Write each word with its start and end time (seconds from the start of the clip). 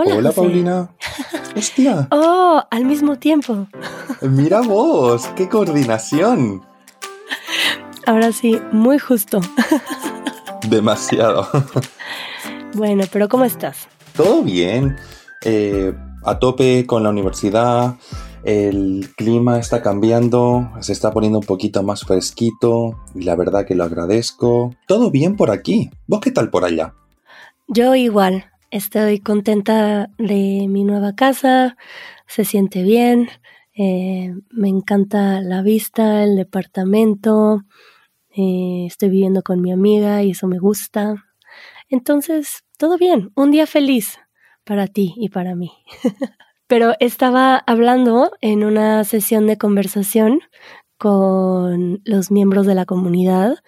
Hola, 0.00 0.14
Hola 0.14 0.28
José. 0.28 0.40
Paulina. 0.40 0.90
Hostia, 1.56 2.06
Oh, 2.12 2.62
al 2.70 2.84
mismo 2.84 3.16
tiempo. 3.18 3.66
mira 4.22 4.60
vos, 4.60 5.26
qué 5.34 5.48
coordinación. 5.48 6.62
Ahora 8.06 8.30
sí, 8.30 8.60
muy 8.70 9.00
justo. 9.00 9.40
Demasiado. 10.68 11.48
Bueno, 12.74 13.02
pero 13.12 13.28
¿cómo 13.28 13.44
estás? 13.44 13.88
Todo 14.16 14.42
bien. 14.44 14.96
Eh, 15.44 15.92
a 16.24 16.38
tope 16.38 16.86
con 16.86 17.02
la 17.02 17.08
universidad. 17.10 17.96
El 18.44 19.12
clima 19.16 19.58
está 19.58 19.82
cambiando, 19.82 20.70
se 20.80 20.92
está 20.92 21.10
poniendo 21.10 21.40
un 21.40 21.44
poquito 21.44 21.82
más 21.82 22.02
fresquito 22.04 23.00
y 23.16 23.22
la 23.22 23.34
verdad 23.34 23.66
que 23.66 23.74
lo 23.74 23.82
agradezco. 23.82 24.76
Todo 24.86 25.10
bien 25.10 25.34
por 25.34 25.50
aquí. 25.50 25.90
¿Vos 26.06 26.20
qué 26.20 26.30
tal 26.30 26.50
por 26.50 26.64
allá? 26.64 26.94
Yo 27.66 27.96
igual. 27.96 28.44
Estoy 28.70 29.20
contenta 29.20 30.10
de 30.18 30.66
mi 30.68 30.84
nueva 30.84 31.14
casa. 31.14 31.76
Se 32.26 32.44
siente 32.44 32.82
bien. 32.82 33.28
eh, 33.74 34.34
me 34.50 34.68
encanta 34.68 35.40
la 35.40 35.62
vista, 35.62 36.24
el 36.24 36.36
departamento. 36.36 37.62
eh, 38.30 38.86
estoy 38.86 39.10
viviendo 39.10 39.42
con 39.42 39.60
mi 39.62 39.72
amiga 39.72 40.22
y 40.22 40.30
eso 40.32 40.46
me 40.48 40.58
gusta. 40.58 41.16
Entonces, 41.88 42.64
todo 42.78 42.98
bien. 42.98 43.30
Un 43.36 43.50
día 43.52 43.66
feliz 43.66 44.18
para 44.64 44.86
ti 44.88 45.14
y 45.16 45.30
para 45.30 45.54
mí. 45.56 45.72
Pero 46.68 46.94
estaba 47.00 47.56
hablando 47.58 48.32
en 48.42 48.64
una 48.64 49.04
sesión 49.04 49.46
de 49.46 49.58
conversación 49.58 50.40
con 50.98 52.00
los 52.04 52.30
miembros 52.30 52.66
de 52.66 52.74
la 52.74 52.84
comunidad 52.86 53.58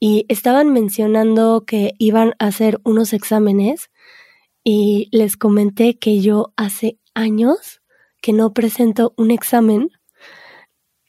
y 0.00 0.26
estaban 0.28 0.72
mencionando 0.72 1.64
que 1.66 1.94
iban 1.98 2.34
a 2.38 2.46
hacer 2.48 2.80
unos 2.84 3.12
exámenes 3.12 3.90
y 4.70 5.08
les 5.12 5.38
comenté 5.38 5.98
que 5.98 6.20
yo 6.20 6.52
hace 6.58 6.98
años 7.14 7.80
que 8.20 8.34
no 8.34 8.52
presento 8.52 9.14
un 9.16 9.30
examen 9.30 9.88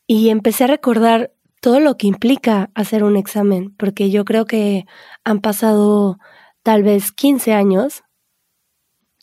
y 0.07 0.29
empecé 0.29 0.63
a 0.63 0.67
recordar 0.67 1.33
todo 1.59 1.81
lo 1.81 1.97
que 1.97 2.07
implica 2.07 2.71
hacer 2.73 3.03
un 3.03 3.17
examen, 3.17 3.75
porque 3.75 4.11
yo 4.11 4.23
creo 4.23 4.45
que 4.45 4.85
han 5.25 5.41
pasado 5.41 6.19
tal 6.63 6.83
vez 6.83 7.11
15 7.11 7.51
años 7.51 8.03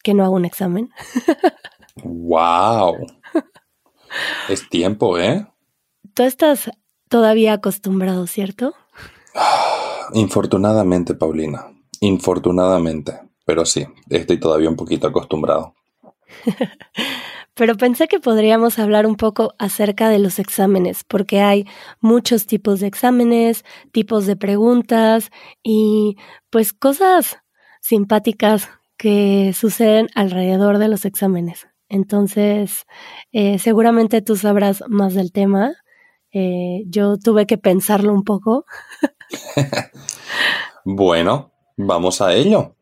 que 0.02 0.12
no 0.12 0.22
hago 0.22 0.34
un 0.34 0.44
examen. 0.44 0.90
¡Wow! 2.04 3.06
Es 4.50 4.68
tiempo, 4.68 5.18
¿eh? 5.18 5.46
Tú 6.12 6.24
estás 6.24 6.70
todavía 7.08 7.54
acostumbrado, 7.54 8.26
¿cierto? 8.26 8.74
Infortunadamente, 10.12 11.14
Paulina. 11.14 11.72
Infortunadamente. 12.00 13.25
Pero 13.46 13.64
sí, 13.64 13.86
estoy 14.10 14.38
todavía 14.38 14.68
un 14.68 14.76
poquito 14.76 15.06
acostumbrado. 15.06 15.74
Pero 17.54 17.76
pensé 17.76 18.06
que 18.08 18.20
podríamos 18.20 18.78
hablar 18.78 19.06
un 19.06 19.16
poco 19.16 19.54
acerca 19.58 20.10
de 20.10 20.18
los 20.18 20.38
exámenes, 20.38 21.04
porque 21.04 21.40
hay 21.40 21.64
muchos 22.00 22.44
tipos 22.46 22.80
de 22.80 22.88
exámenes, 22.88 23.64
tipos 23.92 24.26
de 24.26 24.36
preguntas 24.36 25.30
y 25.62 26.18
pues 26.50 26.74
cosas 26.74 27.38
simpáticas 27.80 28.68
que 28.98 29.54
suceden 29.54 30.08
alrededor 30.14 30.76
de 30.76 30.88
los 30.88 31.06
exámenes. 31.06 31.66
Entonces, 31.88 32.84
eh, 33.32 33.58
seguramente 33.58 34.20
tú 34.20 34.36
sabrás 34.36 34.82
más 34.88 35.14
del 35.14 35.32
tema. 35.32 35.72
Eh, 36.32 36.82
yo 36.88 37.16
tuve 37.16 37.46
que 37.46 37.58
pensarlo 37.58 38.12
un 38.12 38.24
poco. 38.24 38.66
Bueno, 40.88 41.50
vamos 41.76 42.20
a 42.20 42.32
ello. 42.32 42.75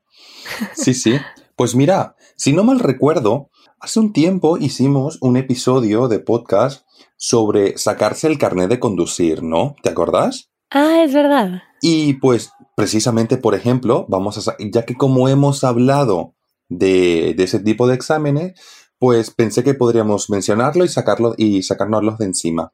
Sí, 0.74 0.94
sí. 0.94 1.18
Pues 1.56 1.74
mira, 1.74 2.16
si 2.36 2.52
no 2.52 2.64
mal 2.64 2.80
recuerdo, 2.80 3.50
hace 3.78 4.00
un 4.00 4.12
tiempo 4.12 4.58
hicimos 4.58 5.18
un 5.20 5.36
episodio 5.36 6.08
de 6.08 6.18
podcast 6.18 6.86
sobre 7.16 7.78
sacarse 7.78 8.26
el 8.26 8.38
carnet 8.38 8.68
de 8.68 8.80
conducir, 8.80 9.42
¿no? 9.42 9.76
¿Te 9.82 9.90
acordás? 9.90 10.50
Ah, 10.70 11.02
es 11.04 11.14
verdad. 11.14 11.62
Y 11.80 12.14
pues 12.14 12.50
precisamente, 12.76 13.36
por 13.36 13.54
ejemplo, 13.54 14.06
vamos 14.08 14.48
a, 14.48 14.56
ya 14.58 14.84
que 14.84 14.94
como 14.96 15.28
hemos 15.28 15.62
hablado 15.62 16.34
de, 16.68 17.34
de 17.36 17.44
ese 17.44 17.60
tipo 17.60 17.86
de 17.86 17.94
exámenes, 17.94 18.60
pues 18.98 19.30
pensé 19.30 19.62
que 19.62 19.74
podríamos 19.74 20.30
mencionarlo 20.30 20.84
y 20.84 20.88
sacarlo 20.88 21.34
y 21.36 21.62
sacárnoslos 21.62 22.18
de 22.18 22.24
encima. 22.24 22.72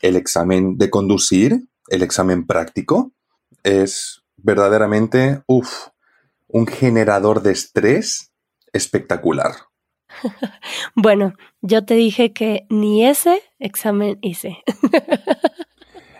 El 0.00 0.16
examen 0.16 0.78
de 0.78 0.90
conducir, 0.90 1.68
el 1.88 2.02
examen 2.02 2.46
práctico, 2.46 3.12
es 3.62 4.22
verdaderamente, 4.36 5.42
uff, 5.46 5.88
un 6.52 6.66
generador 6.66 7.42
de 7.42 7.52
estrés 7.52 8.32
espectacular. 8.72 9.52
Bueno, 10.94 11.34
yo 11.62 11.84
te 11.84 11.94
dije 11.94 12.32
que 12.32 12.66
ni 12.68 13.06
ese 13.06 13.42
examen 13.58 14.18
hice. 14.20 14.58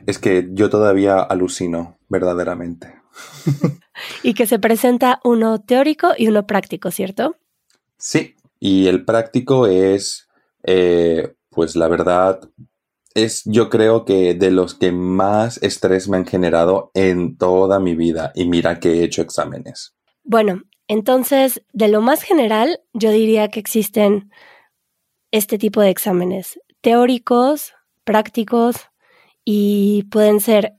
Es 0.07 0.19
que 0.19 0.49
yo 0.53 0.71
todavía 0.71 1.21
alucino, 1.21 1.99
verdaderamente. 2.09 2.95
y 4.23 4.35
que 4.35 4.47
se 4.47 4.59
presenta 4.59 5.21
uno 5.25 5.61
teórico 5.61 6.13
y 6.17 6.29
uno 6.29 6.47
práctico, 6.47 6.91
¿cierto? 6.91 7.37
Sí, 7.99 8.37
y 8.59 8.87
el 8.87 9.05
práctico 9.05 9.67
es, 9.67 10.29
eh, 10.63 11.35
pues 11.51 11.77
la 11.77 11.89
verdad, 11.89 12.41
es 13.15 13.43
yo 13.45 13.69
creo 13.69 14.05
que 14.05 14.35
de 14.35 14.51
los 14.51 14.75
que 14.75 14.93
más 14.93 15.63
estrés 15.63 16.09
me 16.09 16.17
han 16.17 16.27
generado 16.27 16.91
en 16.95 17.37
toda 17.37 17.81
mi 17.81 17.95
vida. 17.95 18.33
Y 18.35 18.49
mira 18.49 18.81
que 18.81 19.01
he 19.01 19.05
hecho 19.05 19.23
exámenes. 19.23 19.95
Bueno, 20.25 20.63
entonces, 20.89 21.63
de 21.73 21.89
lo 21.89 22.01
más 22.01 22.23
general, 22.23 22.81
yo 22.93 23.11
diría 23.11 23.49
que 23.49 23.61
existen 23.61 24.31
este 25.31 25.59
tipo 25.59 25.81
de 25.81 25.91
exámenes 25.91 26.59
teóricos, 26.81 27.75
prácticos 28.05 28.77
y 29.45 30.05
pueden 30.11 30.41
ser, 30.41 30.75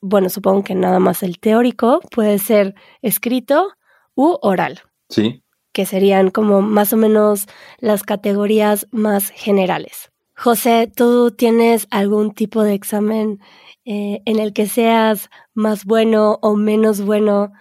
bueno, 0.00 0.28
supongo 0.28 0.64
que 0.64 0.74
nada 0.74 0.98
más 0.98 1.22
el 1.22 1.38
teórico, 1.38 2.00
puede 2.10 2.38
ser 2.38 2.74
escrito 3.02 3.68
u 4.14 4.38
oral, 4.42 4.82
Sí, 5.08 5.42
que 5.72 5.86
serían 5.86 6.30
como 6.30 6.62
más 6.62 6.92
o 6.92 6.96
menos 6.96 7.46
las 7.78 8.02
categorías 8.02 8.86
más 8.90 9.30
generales. 9.30 10.10
José, 10.34 10.90
¿tú 10.94 11.30
tienes 11.30 11.86
algún 11.90 12.32
tipo 12.32 12.62
de 12.62 12.74
examen 12.74 13.40
eh, 13.84 14.20
en 14.24 14.38
el 14.38 14.52
que 14.52 14.66
seas 14.66 15.30
más 15.54 15.84
bueno 15.84 16.38
o 16.42 16.56
menos 16.56 17.00
bueno? 17.00 17.52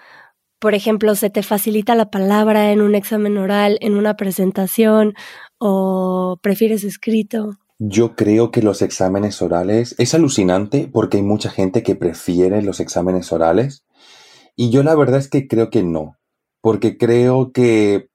Por 0.60 0.74
ejemplo, 0.74 1.16
¿se 1.16 1.30
te 1.30 1.44
facilita 1.44 1.96
la 1.96 2.10
palabra 2.10 2.72
en 2.72 2.82
un 2.82 2.96
examen 2.96 3.38
oral, 3.38 3.78
en 3.82 3.96
una 3.96 4.16
presentación 4.16 5.14
o 5.58 6.38
prefieres 6.42 6.84
escrito? 6.84 7.58
yo 7.78 8.16
creo 8.16 8.52
que 8.52 8.62
los 8.62 8.82
exámenes 8.82 9.42
orales 9.42 9.96
es 9.98 10.14
alucinante 10.14 10.90
porque 10.92 11.18
hay 11.18 11.24
mucha 11.24 11.50
gente 11.50 11.84
que 11.84 11.96
prefiere 11.96 12.62
los 12.62 12.80
exámenes 12.80 13.32
orales. 13.32 13.86
Y 14.56 14.70
yo 14.70 14.84
la 14.84 14.96
verdad 14.96 15.20
es 15.20 15.30
que 15.30 15.48
creo 15.48 15.70
que 15.70 15.84
no. 15.84 16.18
Porque 16.62 16.98
creo 16.98 17.52
que, 17.52 18.10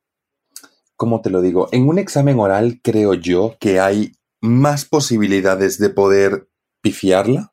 ¿cómo 0.96 1.20
te 1.20 1.30
lo 1.30 1.42
digo? 1.42 1.68
En 1.72 1.88
un 1.88 1.98
examen 1.98 2.38
oral 2.40 2.80
creo 2.82 3.14
yo 3.14 3.56
que 3.60 3.80
hay 3.80 4.12
más 4.40 4.86
posibilidades 4.86 5.78
de 5.78 5.90
poder 5.90 6.48
pifiarla, 6.80 7.52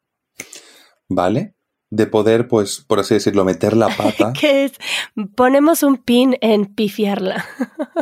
¿vale? 1.09 1.56
De 1.89 2.05
poder, 2.05 2.47
pues, 2.49 2.83
por 2.85 2.99
así 2.99 3.13
decirlo, 3.13 3.45
meter 3.45 3.75
la 3.77 3.87
pata. 3.95 4.33
¿Qué 4.39 4.65
es? 4.65 4.73
Ponemos 5.35 5.83
un 5.83 5.97
pin 5.97 6.37
en 6.41 6.65
pifiarla. 6.65 7.45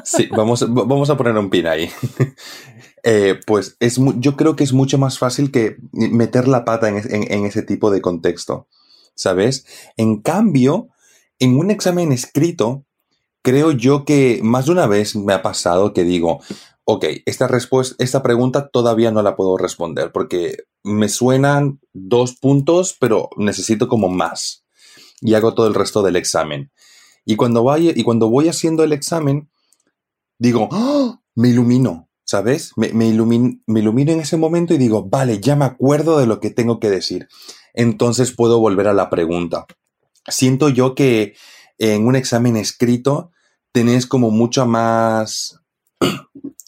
Sí, 0.04 0.28
vamos, 0.30 0.66
vamos 0.72 1.10
a 1.10 1.16
poner 1.18 1.38
un 1.38 1.50
pin 1.50 1.68
ahí. 1.68 1.90
Eh, 3.08 3.40
pues 3.46 3.78
es, 3.80 4.00
yo 4.18 4.36
creo 4.36 4.56
que 4.56 4.64
es 4.64 4.74
mucho 4.74 4.98
más 4.98 5.20
fácil 5.20 5.52
que 5.52 5.78
meter 5.92 6.48
la 6.48 6.66
pata 6.66 6.90
en- 6.90 7.32
en 7.32 7.46
ese 7.46 7.62
tipo 7.62 7.92
de 7.92 8.02
contexto, 8.02 8.68
¿sabes? 9.14 9.68
En 9.96 10.22
cambio, 10.24 10.88
en 11.38 11.56
un 11.56 11.70
examen 11.70 12.12
escrito, 12.12 12.84
creo 13.44 13.70
yo 13.70 14.06
que 14.06 14.40
más 14.42 14.66
de 14.66 14.72
una 14.72 14.88
vez 14.88 15.16
me 15.16 15.34
ha 15.34 15.44
pasado 15.44 15.94
que 15.94 16.04
digo, 16.04 16.42
ok, 16.86 17.06
esta 17.26 17.48
respuesta, 17.48 17.96
esta 18.04 18.24
pregunta 18.24 18.70
todavía 18.70 19.12
no 19.12 19.22
la 19.22 19.36
puedo 19.36 19.58
responder 19.58 20.12
porque 20.12 20.58
me 20.84 21.10
suenan 21.10 21.80
dos 21.94 22.36
puntos, 22.36 22.96
pero 23.00 23.30
necesito 23.38 23.88
como 23.88 24.08
más. 24.08 24.64
Y 25.22 25.34
hago 25.34 25.56
todo 25.56 25.68
el 25.68 25.74
resto 25.74 26.04
del 26.04 26.16
examen. 26.16 26.72
Y 27.26 27.36
cuando, 27.38 27.66
y 27.78 28.04
cuando 28.04 28.30
voy 28.30 28.50
haciendo 28.50 28.84
el 28.84 28.94
examen, 28.94 29.50
digo, 30.38 30.70
¡Ah! 30.72 31.22
me 31.34 31.50
ilumino, 31.50 32.10
¿sabes? 32.24 32.72
Me, 32.76 32.94
me, 32.94 33.08
ilumin- 33.10 33.64
me 33.66 33.80
ilumino 33.80 34.12
en 34.12 34.20
ese 34.20 34.38
momento 34.38 34.74
y 34.74 34.78
digo, 34.78 35.04
vale, 35.04 35.40
ya 35.40 35.56
me 35.56 35.66
acuerdo 35.66 36.20
de 36.20 36.28
lo 36.28 36.40
que 36.40 36.52
tengo 36.52 36.80
que 36.80 36.90
decir. 36.90 37.28
Entonces 37.74 38.32
puedo 38.32 38.60
volver 38.60 38.88
a 38.88 38.94
la 38.94 39.10
pregunta. 39.10 39.66
Siento 40.28 40.70
yo 40.70 40.94
que 40.96 41.36
en 41.80 42.06
un 42.06 42.16
examen 42.16 42.56
escrito 42.58 43.32
tenés 43.72 44.06
como 44.06 44.30
mucho 44.32 44.66
más, 44.66 45.60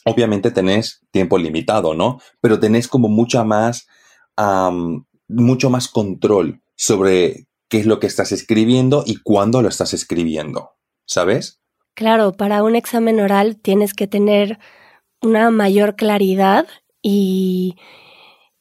obviamente 0.08 0.52
tenés 0.52 1.02
tiempo 1.12 1.38
limitado, 1.38 1.94
¿no? 1.94 2.20
Pero 2.42 2.60
tenés 2.60 2.88
como 2.88 3.08
mucha 3.10 3.44
más, 3.44 3.88
mucho 5.28 5.70
más 5.70 5.88
control 5.88 6.62
sobre 6.76 7.48
qué 7.70 7.80
es 7.80 7.86
lo 7.86 8.00
que 8.00 8.08
estás 8.08 8.32
escribiendo 8.32 9.04
y 9.06 9.18
cuándo 9.18 9.62
lo 9.62 9.70
estás 9.70 9.94
escribiendo, 9.94 10.72
¿sabes? 11.06 11.60
Claro, 11.96 12.32
para 12.34 12.64
un 12.64 12.76
examen 12.76 13.20
oral 13.20 13.58
tienes 13.58 13.94
que 13.94 14.08
tener 14.08 14.60
una 15.22 15.50
mayor 15.52 15.96
claridad 15.96 16.68
y, 17.02 17.76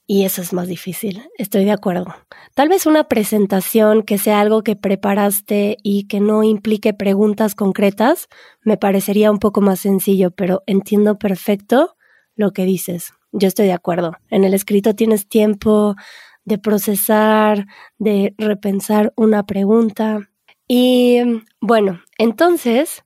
y 0.07 0.25
eso 0.25 0.41
es 0.41 0.53
más 0.53 0.69
difícil, 0.69 1.23
estoy 1.37 1.65
de 1.65 1.73
acuerdo. 1.73 2.07
Tal 2.55 2.69
vez 2.69 2.87
una 2.87 3.05
presentación 3.05 4.03
que 4.03 4.19
sea 4.19 4.41
algo 4.41 4.63
que 4.63 4.77
preparaste 4.77 5.79
y 5.83 6.07
que 6.07 6.21
no 6.21 6.45
implique 6.45 6.95
preguntas 6.95 7.55
concretas, 7.55 8.29
me 8.63 8.77
parecería 8.77 9.31
un 9.31 9.39
poco 9.39 9.61
más 9.61 9.81
sencillo, 9.81 10.31
pero 10.31 10.63
entiendo 10.67 11.19
perfecto 11.19 11.97
lo 12.37 12.53
que 12.53 12.65
dices. 12.65 13.13
Yo 13.33 13.49
estoy 13.49 13.67
de 13.67 13.73
acuerdo. 13.73 14.13
En 14.31 14.45
el 14.45 14.55
escrito 14.55 14.95
tienes 14.95 15.29
tiempo 15.29 15.97
de 16.45 16.59
procesar, 16.59 17.67
de 17.99 18.35
repensar 18.39 19.13
una 19.17 19.45
pregunta. 19.45 20.31
Y 20.69 21.21
bueno, 21.61 22.01
entonces 22.17 23.03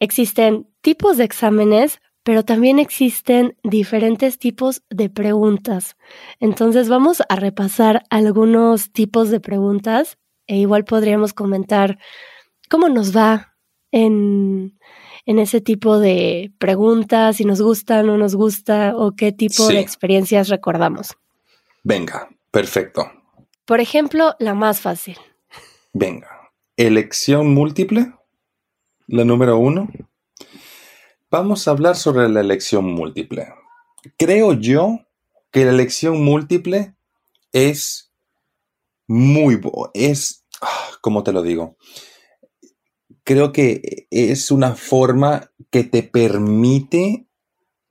existen 0.00 0.66
tipos 0.80 1.18
de 1.18 1.24
exámenes, 1.24 2.00
pero 2.26 2.44
también 2.44 2.80
existen 2.80 3.56
diferentes 3.62 4.36
tipos 4.36 4.82
de 4.90 5.08
preguntas. 5.08 5.96
Entonces 6.40 6.88
vamos 6.88 7.22
a 7.28 7.36
repasar 7.36 8.02
algunos 8.10 8.90
tipos 8.90 9.30
de 9.30 9.38
preguntas 9.38 10.18
e 10.48 10.56
igual 10.56 10.84
podríamos 10.84 11.32
comentar 11.32 12.00
cómo 12.68 12.88
nos 12.88 13.16
va 13.16 13.54
en, 13.92 14.76
en 15.24 15.38
ese 15.38 15.60
tipo 15.60 16.00
de 16.00 16.52
preguntas, 16.58 17.36
si 17.36 17.44
nos 17.44 17.62
gusta, 17.62 18.02
no 18.02 18.16
nos 18.18 18.34
gusta 18.34 18.96
o 18.96 19.12
qué 19.14 19.30
tipo 19.30 19.68
de 19.68 19.78
experiencias 19.78 20.48
recordamos. 20.48 21.16
Venga, 21.84 22.28
perfecto. 22.50 23.08
Por 23.64 23.78
ejemplo, 23.78 24.34
la 24.40 24.54
más 24.54 24.80
fácil. 24.80 25.16
Venga, 25.92 26.50
elección 26.76 27.54
múltiple, 27.54 28.14
la 29.06 29.24
número 29.24 29.58
uno. 29.58 29.88
Vamos 31.30 31.66
a 31.66 31.72
hablar 31.72 31.96
sobre 31.96 32.28
la 32.28 32.40
elección 32.40 32.84
múltiple. 32.84 33.48
Creo 34.16 34.52
yo 34.52 35.00
que 35.50 35.64
la 35.64 35.72
elección 35.72 36.22
múltiple 36.22 36.94
es 37.52 38.12
muy... 39.08 39.60
es... 39.94 40.44
Ah, 40.60 40.90
¿Cómo 41.00 41.22
te 41.24 41.32
lo 41.32 41.42
digo? 41.42 41.76
Creo 43.24 43.52
que 43.52 44.06
es 44.10 44.50
una 44.50 44.74
forma 44.74 45.50
que 45.70 45.82
te 45.82 46.04
permite 46.04 47.26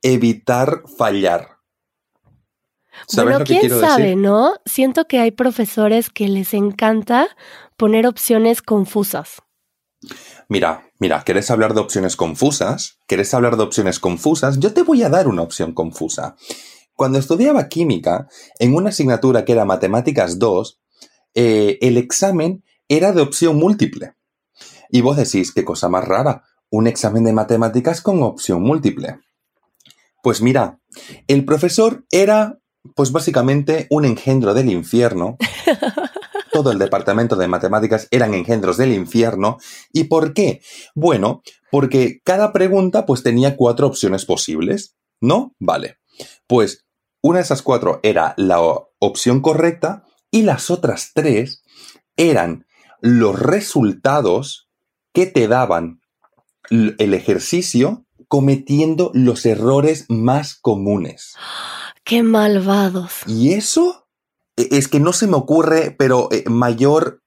evitar 0.01 0.83
fallar. 0.97 1.55
¿Sabes 3.07 3.39
bueno, 3.39 3.45
quién 3.45 3.69
sabe, 3.69 4.15
¿no? 4.15 4.55
Siento 4.65 5.05
que 5.05 5.19
hay 5.19 5.31
profesores 5.31 6.09
que 6.09 6.29
les 6.29 6.53
encanta 6.53 7.27
poner 7.75 8.07
opciones 8.07 8.61
confusas. 8.61 9.41
Mira, 10.48 10.92
mira, 11.00 11.24
¿quieres 11.24 11.50
hablar 11.50 11.74
de 11.74 11.81
opciones 11.81 12.16
confusas? 12.16 13.00
¿Quieres 13.07 13.34
hablar 13.34 13.57
de 13.57 13.63
opciones 13.63 14.00
confusas? 14.00 14.60
Yo 14.60 14.74
te 14.74 14.84
voy 14.84 15.04
a 15.04 15.10
dar 15.10 15.28
una 15.28 15.42
opción 15.42 15.74
confusa. 15.74 16.36
Cuando 16.96 17.19
estudiaba 17.19 17.68
química, 17.68 18.28
en 18.60 18.75
una 18.75 18.90
asignatura 18.90 19.44
que 19.44 19.52
era 19.52 19.66
Matemáticas 19.66 20.40
2, 20.40 20.80
eh, 21.34 21.78
el 21.81 21.98
examen 21.98 22.63
era 22.88 23.12
de 23.12 23.22
opción 23.22 23.57
múltiple. 23.57 24.13
Y 24.90 25.02
vos 25.02 25.18
decís, 25.18 25.52
qué 25.52 25.66
cosa 25.66 25.90
más 25.90 26.06
rara, 26.06 26.44
un 26.69 26.88
examen 26.88 27.24
de 27.24 27.34
matemáticas 27.34 28.02
con 28.02 28.24
opción 28.24 28.62
múltiple. 28.62 29.19
Pues 30.24 30.42
mira, 30.42 30.80
el 31.28 31.46
profesor 31.46 32.06
era, 32.12 32.60
pues 32.96 33.12
básicamente, 33.12 33.88
un 33.90 34.06
engendro 34.06 34.54
del 34.54 34.69
infierno 34.69 35.38
todo 36.56 36.72
el 36.72 36.80
departamento 36.80 37.36
de 37.36 37.50
matemáticas 37.50 38.07
eran 38.12 38.34
engendros 38.34 38.78
del 38.78 38.94
infierno. 38.94 39.57
¿Y 39.92 40.06
por 40.06 40.34
qué? 40.34 40.62
Bueno, 40.96 41.44
porque 41.69 42.22
cada 42.24 42.54
pregunta 42.54 43.06
pues 43.06 43.24
tenía 43.24 43.57
cuatro 43.57 43.88
opciones 43.88 44.24
posibles, 44.24 44.96
¿no? 45.19 45.54
Vale. 45.60 45.98
Pues 46.48 46.86
una 47.22 47.40
de 47.40 47.44
esas 47.44 47.62
cuatro 47.62 48.00
era 48.04 48.36
la 48.38 48.62
opción 49.00 49.42
correcta 49.42 50.06
y 50.31 50.44
las 50.44 50.72
otras 50.72 51.12
tres 51.13 51.62
eran 52.16 52.66
los 53.02 53.38
resultados 53.38 54.69
que 55.13 55.25
te 55.25 55.50
daban 55.50 56.00
el 56.69 57.13
ejercicio 57.13 58.06
cometiendo 58.30 59.12
los 59.13 59.46
errores 59.46 60.06
más 60.07 60.56
comunes. 60.56 61.36
¡Qué 62.06 62.24
malvados! 62.24 63.12
¿Y 63.28 63.52
eso? 63.52 64.05
E, 64.57 64.69
es 64.72 64.88
que 64.88 65.00
no 65.00 65.13
se 65.13 65.28
me 65.28 65.36
ocurre, 65.36 65.92
pero 65.92 66.30
eh, 66.31 66.44
mayor 66.48 67.22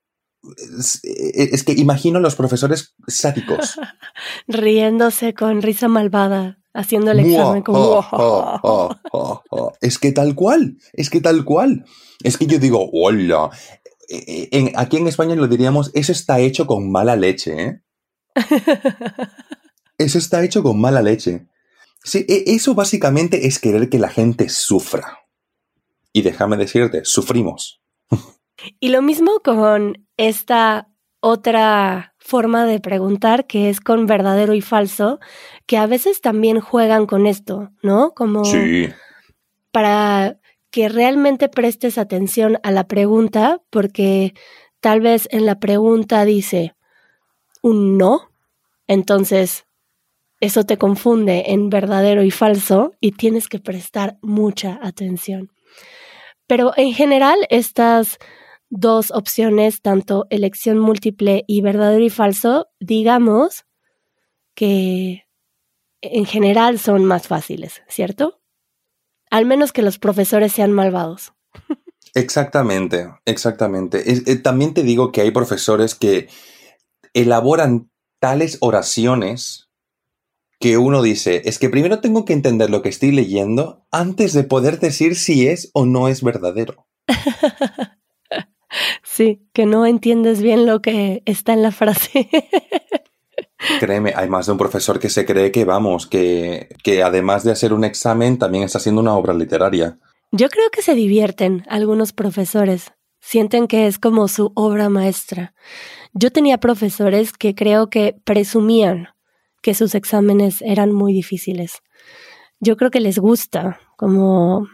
e, 1.02 1.48
es, 1.52 1.62
que 1.64 1.72
imagino 1.72 2.18
a 2.18 2.22
los 2.22 2.34
profesores 2.34 2.94
sádicos. 3.06 3.78
Riéndose 4.48 5.34
con 5.34 5.62
risa 5.62 5.88
malvada, 5.88 6.58
haciendo 6.74 7.10
el 7.10 7.20
examen 7.20 7.62
como... 7.62 7.78
Oh, 7.80 8.60
oh, 9.12 9.42
oh, 9.50 9.72
es 9.80 9.98
que 9.98 10.12
tal 10.12 10.34
cual, 10.34 10.78
es 10.92 11.10
que 11.10 11.20
tal 11.20 11.44
cual. 11.44 11.84
Es 12.22 12.36
que 12.38 12.46
yo 12.46 12.58
digo, 12.58 12.88
hola. 12.92 13.50
E, 14.08 14.72
aquí 14.76 14.96
en 14.96 15.08
España 15.08 15.34
lo 15.34 15.48
diríamos, 15.48 15.90
eso 15.94 16.12
está 16.12 16.40
hecho 16.40 16.66
con 16.66 16.90
mala 16.90 17.16
leche, 17.16 17.62
¿eh? 17.62 17.82
Eso 19.98 20.18
está 20.18 20.44
hecho 20.44 20.62
con 20.62 20.80
mala 20.80 21.02
leche. 21.02 21.48
Sí, 22.04 22.24
eso 22.28 22.74
básicamente 22.74 23.48
es 23.48 23.58
querer 23.58 23.88
que 23.88 23.98
la 23.98 24.08
gente 24.08 24.48
sufra. 24.48 25.18
Y 26.12 26.22
déjame 26.22 26.56
decirte, 26.56 27.04
sufrimos. 27.04 27.80
Y 28.80 28.88
lo 28.88 29.02
mismo 29.02 29.40
con 29.44 30.06
esta 30.16 30.88
otra 31.20 32.14
forma 32.18 32.66
de 32.66 32.80
preguntar 32.80 33.46
que 33.46 33.70
es 33.70 33.80
con 33.80 34.06
verdadero 34.06 34.54
y 34.54 34.60
falso, 34.60 35.18
que 35.66 35.76
a 35.76 35.86
veces 35.86 36.20
también 36.20 36.60
juegan 36.60 37.06
con 37.06 37.26
esto, 37.26 37.70
¿no? 37.82 38.12
Como 38.14 38.44
sí. 38.44 38.88
para 39.72 40.38
que 40.70 40.88
realmente 40.88 41.48
prestes 41.48 41.98
atención 41.98 42.58
a 42.62 42.70
la 42.70 42.86
pregunta, 42.86 43.60
porque 43.70 44.34
tal 44.80 45.00
vez 45.00 45.28
en 45.30 45.46
la 45.46 45.58
pregunta 45.58 46.24
dice 46.24 46.74
un 47.62 47.98
no, 47.98 48.30
entonces 48.86 49.66
eso 50.40 50.64
te 50.64 50.76
confunde 50.76 51.44
en 51.48 51.68
verdadero 51.68 52.22
y 52.22 52.30
falso 52.30 52.92
y 53.00 53.12
tienes 53.12 53.48
que 53.48 53.58
prestar 53.58 54.18
mucha 54.22 54.78
atención. 54.82 55.50
Pero 56.48 56.72
en 56.76 56.92
general, 56.92 57.38
estas 57.50 58.18
dos 58.70 59.12
opciones, 59.12 59.80
tanto 59.80 60.26
elección 60.30 60.78
múltiple 60.78 61.44
y 61.46 61.60
verdadero 61.60 62.04
y 62.04 62.10
falso, 62.10 62.68
digamos 62.80 63.66
que 64.54 65.28
en 66.00 66.26
general 66.26 66.78
son 66.78 67.04
más 67.04 67.28
fáciles, 67.28 67.82
¿cierto? 67.88 68.40
Al 69.30 69.46
menos 69.46 69.72
que 69.72 69.82
los 69.82 69.98
profesores 69.98 70.52
sean 70.52 70.72
malvados. 70.72 71.32
Exactamente, 72.14 73.12
exactamente. 73.26 74.10
Eh, 74.10 74.36
también 74.36 74.74
te 74.74 74.82
digo 74.82 75.12
que 75.12 75.20
hay 75.20 75.30
profesores 75.30 75.94
que 75.94 76.28
elaboran 77.12 77.90
tales 78.18 78.56
oraciones 78.60 79.67
que 80.60 80.76
uno 80.76 81.02
dice, 81.02 81.42
es 81.44 81.58
que 81.58 81.68
primero 81.68 82.00
tengo 82.00 82.24
que 82.24 82.32
entender 82.32 82.70
lo 82.70 82.82
que 82.82 82.88
estoy 82.88 83.12
leyendo 83.12 83.86
antes 83.90 84.32
de 84.32 84.44
poder 84.44 84.80
decir 84.80 85.16
si 85.16 85.46
es 85.46 85.70
o 85.72 85.86
no 85.86 86.08
es 86.08 86.22
verdadero. 86.22 86.88
sí, 89.02 89.46
que 89.52 89.66
no 89.66 89.86
entiendes 89.86 90.42
bien 90.42 90.66
lo 90.66 90.82
que 90.82 91.22
está 91.26 91.52
en 91.52 91.62
la 91.62 91.70
frase. 91.70 92.28
Créeme, 93.80 94.12
hay 94.14 94.28
más 94.28 94.46
de 94.46 94.52
un 94.52 94.58
profesor 94.58 94.98
que 94.98 95.10
se 95.10 95.24
cree 95.24 95.52
que, 95.52 95.64
vamos, 95.64 96.06
que, 96.06 96.68
que 96.82 97.02
además 97.02 97.44
de 97.44 97.52
hacer 97.52 97.72
un 97.72 97.84
examen, 97.84 98.38
también 98.38 98.64
está 98.64 98.78
haciendo 98.78 99.00
una 99.00 99.16
obra 99.16 99.34
literaria. 99.34 99.98
Yo 100.30 100.48
creo 100.48 100.70
que 100.70 100.82
se 100.82 100.94
divierten 100.94 101.64
algunos 101.68 102.12
profesores. 102.12 102.92
Sienten 103.20 103.66
que 103.66 103.86
es 103.86 103.98
como 103.98 104.28
su 104.28 104.52
obra 104.54 104.88
maestra. 104.88 105.54
Yo 106.12 106.30
tenía 106.30 106.58
profesores 106.58 107.32
que 107.32 107.54
creo 107.54 107.90
que 107.90 108.16
presumían 108.24 109.08
que 109.68 109.74
sus 109.74 109.94
exámenes 109.94 110.62
eran 110.62 110.92
muy 110.92 111.12
difíciles. 111.12 111.82
Yo 112.58 112.78
creo 112.78 112.90
que 112.90 113.00
les 113.00 113.18
gusta 113.18 113.78
como 113.98 114.66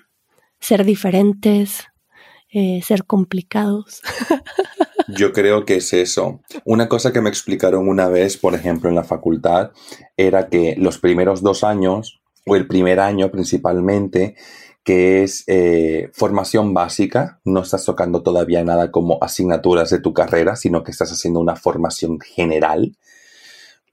ser 0.61 0.85
diferentes, 0.85 1.83
eh, 2.53 2.81
ser 2.81 3.05
complicados. 3.05 4.03
Yo 5.09 5.33
creo 5.33 5.65
que 5.65 5.79
es 5.79 5.93
eso. 5.95 6.43
Una 6.65 6.89
cosa 6.89 7.13
que 7.13 7.21
me 7.21 7.29
explicaron 7.29 7.89
una 7.89 8.07
vez, 8.07 8.37
por 8.37 8.55
ejemplo, 8.55 8.89
en 8.89 8.95
la 8.95 9.03
facultad, 9.03 9.73
era 10.17 10.49
que 10.49 10.77
los 10.79 10.99
primeros 10.99 11.43
dos 11.43 11.65
años, 11.65 12.21
o 12.47 12.55
el 12.55 12.69
primer 12.69 13.01
año 13.01 13.33
principalmente, 13.33 14.37
que 14.85 15.25
es 15.25 15.43
eh, 15.49 16.09
formación 16.13 16.73
básica, 16.73 17.41
no 17.45 17.63
estás 17.63 17.85
tocando 17.85 18.23
todavía 18.23 18.63
nada 18.63 18.93
como 18.93 19.19
asignaturas 19.21 19.91
de 19.91 19.99
tu 19.99 20.13
carrera, 20.13 20.55
sino 20.55 20.85
que 20.85 20.93
estás 20.93 21.11
haciendo 21.11 21.41
una 21.41 21.57
formación 21.57 22.21
general 22.21 22.97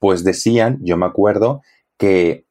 pues 0.02 0.24
decían, 0.24 0.80
yo 0.82 0.96
me 0.96 1.06
acuerdo, 1.06 1.62
que 1.96 2.44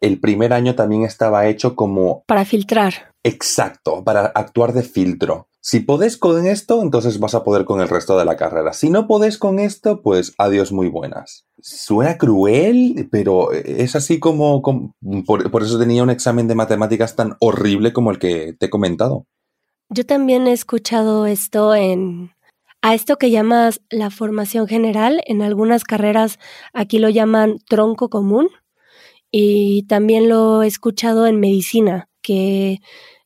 el 0.00 0.18
primer 0.18 0.52
año 0.52 0.74
también 0.74 1.04
estaba 1.04 1.46
hecho 1.46 1.76
como... 1.76 2.24
Para 2.26 2.44
filtrar. 2.44 3.12
Exacto, 3.22 4.02
para 4.02 4.26
actuar 4.26 4.72
de 4.72 4.82
filtro. 4.82 5.46
Si 5.60 5.78
podés 5.78 6.16
con 6.16 6.44
esto, 6.48 6.82
entonces 6.82 7.20
vas 7.20 7.36
a 7.36 7.44
poder 7.44 7.64
con 7.64 7.80
el 7.80 7.88
resto 7.88 8.18
de 8.18 8.24
la 8.24 8.36
carrera. 8.36 8.72
Si 8.72 8.90
no 8.90 9.06
podés 9.06 9.38
con 9.38 9.60
esto, 9.60 10.02
pues 10.02 10.34
adiós 10.36 10.72
muy 10.72 10.88
buenas. 10.88 11.46
suena 11.60 12.18
cruel, 12.18 13.08
pero 13.12 13.52
es 13.52 13.94
así 13.94 14.18
como, 14.18 14.60
por, 14.60 15.48
por, 15.52 15.62
eso 15.62 15.78
tenía 15.78 16.02
un 16.02 16.10
examen 16.10 16.48
de 16.48 16.56
matemáticas 16.56 17.14
tan 17.14 17.36
horrible 17.38 17.92
como 17.92 18.10
el 18.10 18.18
que 18.18 18.52
te 18.58 18.66
he 18.66 18.70
comentado. 18.70 19.26
Yo 19.90 20.04
también 20.04 20.48
he 20.48 20.52
escuchado 20.52 21.26
esto 21.26 21.72
en 21.72 22.32
a 22.86 22.94
esto 22.94 23.16
que 23.16 23.32
llamas 23.32 23.80
la 23.90 24.10
formación 24.10 24.68
general. 24.68 25.20
En 25.26 25.42
algunas 25.42 25.82
carreras 25.82 26.38
aquí 26.72 27.00
lo 27.00 27.08
llaman 27.08 27.58
tronco 27.68 28.08
común 28.08 28.48
y 29.28 29.82
también 29.88 30.28
lo 30.28 30.62
he 30.62 30.68
escuchado 30.68 31.26
en 31.26 31.40
medicina, 31.40 32.08
que 32.22 32.78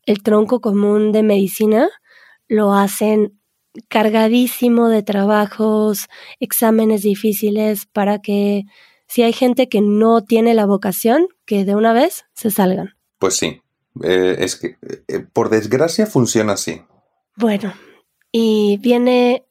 el 0.06 0.22
tronco 0.22 0.62
común 0.62 1.12
de 1.12 1.22
medicina 1.22 1.90
lo 2.48 2.72
hacen 2.72 3.38
cargadísimo 3.88 4.88
de 4.88 5.02
trabajos, 5.02 6.08
exámenes 6.38 7.02
difíciles 7.02 7.84
para 7.84 8.18
que 8.18 8.62
si 9.08 9.24
hay 9.24 9.34
gente 9.34 9.68
que 9.68 9.82
no 9.82 10.24
tiene 10.24 10.54
la 10.54 10.64
vocación, 10.64 11.28
que 11.44 11.66
de 11.66 11.74
una 11.74 11.92
vez 11.92 12.24
se 12.32 12.50
salgan. 12.50 12.94
Pues 13.18 13.36
sí, 13.36 13.60
eh, 14.02 14.36
es 14.38 14.56
que 14.56 14.78
eh, 15.06 15.26
por 15.34 15.50
desgracia 15.50 16.06
funciona 16.06 16.54
así. 16.54 16.80
Bueno, 17.36 17.74
y 18.32 18.78
viene 18.78 19.44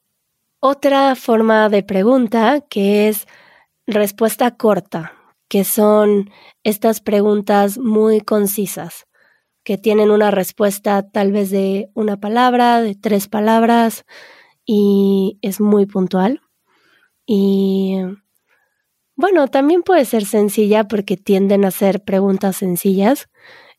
otra 0.60 1.16
forma 1.16 1.68
de 1.68 1.82
pregunta 1.82 2.60
que 2.68 3.08
es 3.08 3.26
respuesta 3.86 4.56
corta, 4.56 5.12
que 5.48 5.64
son 5.64 6.30
estas 6.62 7.00
preguntas 7.00 7.78
muy 7.78 8.20
concisas, 8.20 9.06
que 9.64 9.78
tienen 9.78 10.10
una 10.10 10.30
respuesta 10.30 11.10
tal 11.10 11.32
vez 11.32 11.50
de 11.50 11.90
una 11.94 12.18
palabra, 12.18 12.80
de 12.80 12.94
tres 12.94 13.26
palabras, 13.26 14.04
y 14.64 15.38
es 15.42 15.60
muy 15.60 15.86
puntual. 15.86 16.40
Y 17.26 17.96
bueno, 19.16 19.48
también 19.48 19.82
puede 19.82 20.04
ser 20.04 20.24
sencilla 20.24 20.84
porque 20.84 21.16
tienden 21.16 21.64
a 21.64 21.70
ser 21.70 22.02
preguntas 22.04 22.56
sencillas 22.56 23.28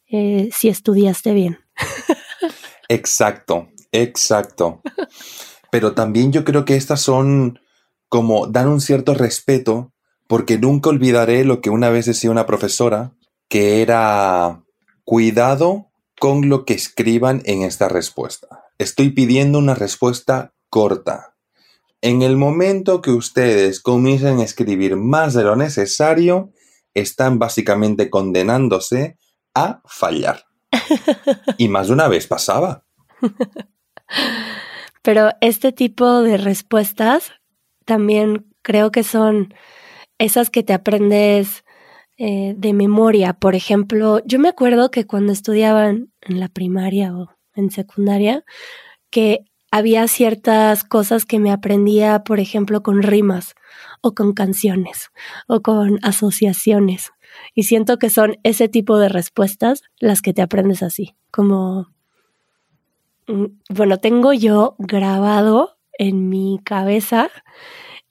eh, 0.08 0.50
si 0.52 0.68
estudiaste 0.68 1.34
bien. 1.34 1.60
Exacto, 2.90 3.70
exacto. 3.94 4.82
Pero 5.72 5.94
también 5.94 6.32
yo 6.32 6.44
creo 6.44 6.66
que 6.66 6.76
estas 6.76 7.02
son 7.02 7.60
como 8.10 8.46
dan 8.46 8.68
un 8.68 8.82
cierto 8.82 9.16
respeto, 9.16 9.94
porque 10.28 10.60
nunca 10.60 10.90
olvidaré 10.90 11.46
lo 11.46 11.62
que 11.62 11.70
una 11.70 11.90
vez 11.90 12.06
decía 12.06 12.30
una 12.30 12.46
profesora, 12.46 13.14
que 13.48 13.82
era 13.82 14.64
cuidado 15.06 15.88
con 16.20 16.50
lo 16.50 16.66
que 16.66 16.74
escriban 16.74 17.42
en 17.46 17.64
esta 17.64 17.90
respuesta. 17.90 18.66
Estoy 18.78 19.12
pidiendo 19.12 19.60
una 19.60 19.74
respuesta 19.74 20.54
corta. 20.70 21.36
En 22.02 22.22
el 22.22 22.36
momento 22.36 23.02
que 23.02 23.12
ustedes 23.12 23.80
comiencen 23.80 24.40
a 24.40 24.44
escribir 24.44 24.98
más 24.98 25.34
de 25.34 25.44
lo 25.44 25.56
necesario, 25.56 26.52
están 26.94 27.40
básicamente 27.40 28.10
condenándose 28.10 29.18
a 29.54 29.82
fallar. 29.86 30.46
Y 31.58 31.68
más 31.68 31.88
de 31.88 31.94
una 31.94 32.08
vez 32.08 32.28
pasaba. 32.28 32.86
Pero 35.02 35.32
este 35.42 35.72
tipo 35.72 36.22
de 36.22 36.38
respuestas 36.38 37.32
también 37.86 38.46
creo 38.62 38.92
que 38.92 39.04
son 39.04 39.54
esas 40.18 40.50
que 40.50 40.64
te 40.64 40.74
aprendes 40.74 41.64
eh, 42.18 42.54
de 42.56 42.74
memoria. 42.74 43.34
Por 43.34 43.56
ejemplo, 43.56 44.22
yo 44.26 44.38
me 44.38 44.50
acuerdo 44.50 44.92
que 44.92 45.08
cuando 45.08 45.34
estudiaban 45.34 46.12
en 46.22 46.40
la 46.40 46.50
primaria 46.50 47.16
o 47.16 47.30
en 47.56 47.72
secundaria, 47.72 48.44
que 49.10 49.46
había 49.72 50.08
ciertas 50.08 50.84
cosas 50.84 51.26
que 51.26 51.40
me 51.40 51.52
aprendía, 51.52 52.24
por 52.24 52.40
ejemplo, 52.40 52.84
con 52.84 53.02
rimas 53.02 53.56
o 54.02 54.14
con 54.14 54.34
canciones 54.34 55.10
o 55.48 55.62
con 55.62 56.00
asociaciones. 56.04 57.12
Y 57.56 57.64
siento 57.64 57.98
que 57.98 58.10
son 58.10 58.38
ese 58.44 58.68
tipo 58.68 59.00
de 59.00 59.10
respuestas 59.10 59.82
las 60.00 60.22
que 60.22 60.34
te 60.34 60.42
aprendes 60.42 60.84
así, 60.84 61.16
como, 61.32 61.88
bueno, 63.70 63.98
tengo 63.98 64.34
yo 64.34 64.76
grabado 64.78 65.78
en 65.98 66.30
mi 66.30 66.60
cabeza 66.64 67.30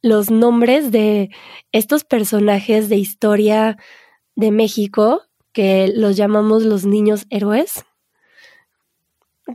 los 0.02 0.30
nombres 0.30 0.90
de 0.90 1.30
estos 1.72 2.04
personajes 2.04 2.88
de 2.88 2.96
historia 2.96 3.76
de 4.36 4.50
México 4.50 5.22
que 5.52 5.92
los 5.94 6.16
llamamos 6.16 6.64
los 6.64 6.86
niños 6.86 7.26
héroes. 7.30 7.84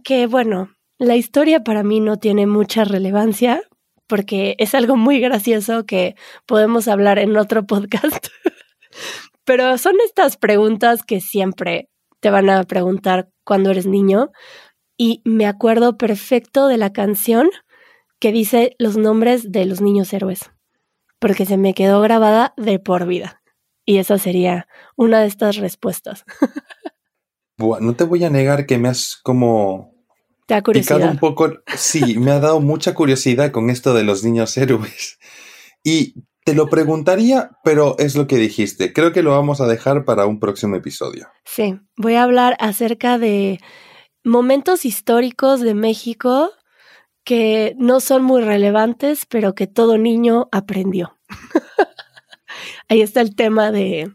Que 0.04 0.28
bueno, 0.28 0.76
la 0.98 1.16
historia 1.16 1.64
para 1.64 1.84
mí 1.84 2.00
no 2.00 2.18
tiene 2.18 2.48
mucha 2.48 2.84
relevancia 2.84 3.64
porque 4.08 4.56
es 4.60 4.76
algo 4.76 4.96
muy 4.96 5.20
gracioso 5.20 5.86
que 5.86 6.16
podemos 6.46 6.88
hablar 6.88 7.20
en 7.20 7.36
otro 7.38 7.66
podcast. 7.66 8.28
Pero 9.46 9.78
son 9.78 9.96
estas 10.04 10.38
preguntas 10.38 11.04
que 11.04 11.22
siempre 11.22 11.90
te 12.20 12.30
van 12.30 12.50
a 12.50 12.64
preguntar 12.64 13.30
cuando 13.44 13.72
eres 13.72 13.86
niño. 13.86 14.32
Y 14.98 15.22
me 15.26 15.46
acuerdo 15.46 15.98
perfecto 15.98 16.68
de 16.68 16.78
la 16.78 16.94
canción 16.94 17.50
que 18.20 18.32
dice 18.32 18.76
los 18.80 18.98
nombres 18.98 19.52
de 19.52 19.66
los 19.66 19.82
niños 19.82 20.14
héroes, 20.14 20.52
porque 21.20 21.46
se 21.46 21.58
me 21.58 21.74
quedó 21.74 22.02
grabada 22.02 22.54
de 22.58 22.80
por 22.80 23.06
vida. 23.06 23.42
Y 23.86 23.98
esa 23.98 24.18
sería 24.18 24.68
una 24.96 25.22
de 25.22 25.28
estas 25.28 25.58
respuestas. 25.58 26.26
no 27.58 27.96
te 27.96 28.04
voy 28.04 28.24
a 28.24 28.30
negar 28.30 28.66
que 28.66 28.78
me 28.78 28.90
has 28.90 29.18
como... 29.22 29.94
Te 30.48 30.54
ha 30.54 30.62
curiosidad. 30.62 31.12
un 31.12 31.18
poco... 31.18 31.52
Sí, 31.76 32.18
me 32.18 32.32
ha 32.32 32.40
dado 32.40 32.60
mucha 32.60 32.94
curiosidad 32.94 33.52
con 33.52 33.70
esto 33.70 33.94
de 33.94 34.04
los 34.04 34.24
niños 34.24 34.58
héroes. 34.58 35.20
Y 35.84 36.16
te 36.44 36.54
lo 36.54 36.68
preguntaría, 36.68 37.52
pero 37.64 37.96
es 37.98 38.16
lo 38.16 38.28
que 38.28 38.38
dijiste. 38.38 38.94
Creo 38.94 39.12
que 39.12 39.24
lo 39.24 39.32
vamos 39.32 39.62
a 39.62 39.68
dejar 39.68 40.06
para 40.06 40.28
un 40.28 40.40
próximo 40.40 40.76
episodio. 40.76 41.28
Sí, 41.44 41.80
voy 41.98 42.16
a 42.16 42.24
hablar 42.24 42.56
acerca 42.60 43.18
de 43.18 43.60
momentos 44.26 44.84
históricos 44.84 45.62
de 45.62 45.74
México 45.74 46.52
que 47.24 47.76
no 47.78 48.00
son 48.00 48.24
muy 48.24 48.42
relevantes, 48.42 49.26
pero 49.26 49.56
que 49.56 49.68
todo 49.68 49.98
niño 49.98 50.50
aprendió. 50.52 51.18
Ahí 52.90 53.02
está 53.02 53.22
el 53.22 53.36
tema 53.36 53.72
de, 53.72 54.12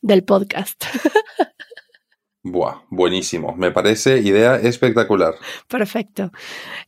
del 0.00 0.24
podcast. 0.24 0.84
Buah, 2.42 2.82
buenísimo. 2.90 3.54
Me 3.56 3.70
parece 3.70 4.18
idea 4.18 4.56
espectacular. 4.56 5.34
Perfecto. 5.68 6.32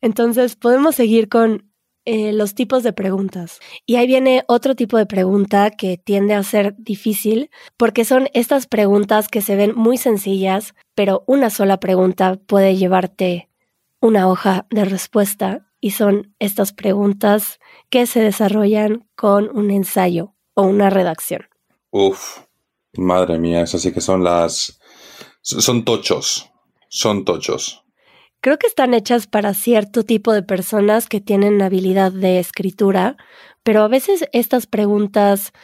Entonces, 0.01 0.57
podemos 0.57 0.97
seguir 0.97 1.29
con 1.29 1.71
eh, 2.07 2.33
los 2.33 2.55
tipos 2.55 2.83
de 2.83 2.93
preguntas. 2.93 3.61
Y 3.87 3.97
ahí 3.97 4.07
viene 4.07 4.45
otro 4.47 4.75
tipo 4.75 4.99
de 4.99 5.07
pregunta 5.07 5.71
que 5.71 5.97
tiende 5.97 6.35
a 6.35 6.43
ser 6.43 6.75
difícil 6.77 7.51
porque 7.77 8.05
son 8.05 8.29
estas 8.35 8.67
preguntas 8.67 9.29
que 9.29 9.41
se 9.41 9.57
ven 9.57 9.73
muy 9.75 9.97
sencillas, 9.97 10.75
pero 10.95 11.25
una 11.27 11.51
sola 11.51 11.81
pregunta 11.81 12.39
puede 12.47 12.77
llevarte 12.77 13.49
una 14.01 14.29
hoja 14.29 14.67
de 14.71 14.85
respuesta 14.85 15.71
y 15.81 15.93
son 15.93 16.35
estas 16.39 16.73
preguntas 16.73 17.59
que 17.91 18.07
se 18.07 18.21
desarrollan 18.21 19.09
con 19.15 19.49
un 19.57 19.71
ensayo 19.71 20.35
o 20.55 20.63
una 20.63 20.91
redacción. 20.91 21.49
Uf, 21.91 22.41
madre 22.95 23.39
mía, 23.39 23.63
esas 23.63 23.83
sí 23.83 23.93
que 23.93 24.01
son 24.01 24.25
las... 24.25 24.81
Son 25.41 25.85
tochos, 25.85 26.51
son 26.89 27.25
tochos 27.25 27.84
creo 28.45 28.59
que 28.59 28.67
están 28.67 28.93
hechas 28.93 29.27
para 29.27 29.55
cierto 29.55 30.03
tipo 30.03 30.31
de 30.35 30.43
personas 30.43 31.09
que 31.09 31.23
tienen 31.23 31.63
habilidad 31.63 32.13
de 32.13 32.39
escritura, 32.39 33.17
pero 33.63 33.83
a 33.83 33.89
veces 33.89 34.29
estas 34.35 34.67
preguntas 34.67 35.55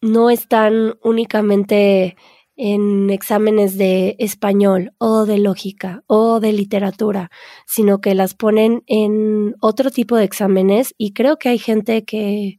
no 0.00 0.30
están 0.30 0.96
únicamente 1.02 2.16
en 2.56 3.10
exámenes 3.10 3.76
de 3.76 4.16
español 4.18 4.94
o 4.96 5.26
de 5.26 5.36
lógica 5.36 6.02
o 6.06 6.40
de 6.40 6.54
literatura, 6.54 7.30
sino 7.66 8.00
que 8.00 8.14
las 8.14 8.32
ponen 8.34 8.82
en 8.86 9.54
otro 9.60 9.90
tipo 9.90 10.16
de 10.16 10.24
exámenes 10.24 10.94
y 10.96 11.12
creo 11.12 11.36
que 11.36 11.50
hay 11.50 11.58
gente 11.58 12.06
que 12.06 12.58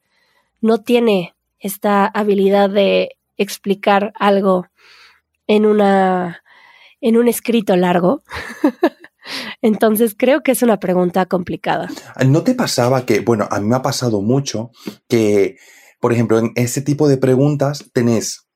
no 0.59 0.77
tiene 0.77 1.33
esta 1.57 2.05
habilidad 2.05 2.69
de 2.69 3.17
explicar 3.35 4.13
algo 4.19 4.67
en 5.47 5.65
una 5.65 6.43
en 7.01 7.17
un 7.17 7.27
escrito 7.27 7.75
largo. 7.75 8.23
Entonces 9.61 10.15
creo 10.17 10.41
que 10.41 10.51
es 10.51 10.61
una 10.61 10.79
pregunta 10.79 11.25
complicada. 11.25 11.89
¿No 12.25 12.43
te 12.43 12.55
pasaba 12.55 13.05
que, 13.05 13.19
bueno, 13.19 13.47
a 13.51 13.59
mí 13.59 13.67
me 13.67 13.75
ha 13.75 13.81
pasado 13.81 14.21
mucho 14.21 14.71
que, 15.07 15.57
por 15.99 16.13
ejemplo, 16.13 16.39
en 16.39 16.51
ese 16.55 16.81
tipo 16.81 17.07
de 17.07 17.17
preguntas 17.17 17.89
tenés 17.93 18.47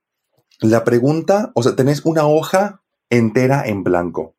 la 0.60 0.84
pregunta, 0.84 1.52
o 1.54 1.64
sea, 1.64 1.76
tenés 1.76 2.06
una 2.06 2.26
hoja 2.26 2.82
entera 3.10 3.64
en 3.66 3.84
blanco 3.84 4.36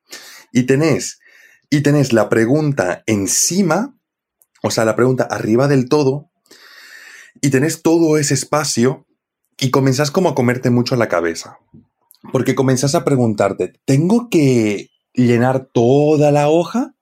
y 0.52 0.64
tenés, 0.64 1.20
y 1.70 1.82
tenés 1.82 2.12
la 2.12 2.28
pregunta 2.28 3.02
encima, 3.06 3.96
o 4.62 4.70
sea, 4.70 4.84
la 4.84 4.96
pregunta 4.96 5.24
arriba 5.24 5.68
del 5.68 5.88
todo, 5.88 6.30
y 7.40 7.50
tenés 7.50 7.82
todo 7.82 8.16
ese 8.18 8.34
espacio 8.34 9.06
y 9.58 9.70
comenzás 9.70 10.10
como 10.10 10.30
a 10.30 10.34
comerte 10.34 10.70
mucho 10.70 10.96
la 10.96 11.08
cabeza. 11.08 11.58
Porque 12.32 12.54
comenzás 12.54 12.94
a 12.94 13.04
preguntarte, 13.04 13.72
¿tengo 13.84 14.28
que 14.30 14.90
llenar 15.14 15.68
toda 15.72 16.30
la 16.30 16.48
hoja 16.48 16.94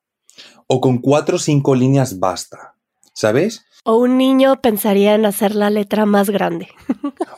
o 0.66 0.80
con 0.80 0.98
cuatro 0.98 1.36
o 1.36 1.38
cinco 1.38 1.74
líneas 1.74 2.18
basta? 2.18 2.74
¿Sabes? 3.12 3.64
O 3.84 3.96
un 3.96 4.16
niño 4.16 4.62
pensaría 4.62 5.14
en 5.14 5.26
hacer 5.26 5.54
la 5.54 5.68
letra 5.70 6.06
más 6.06 6.30
grande. 6.30 6.68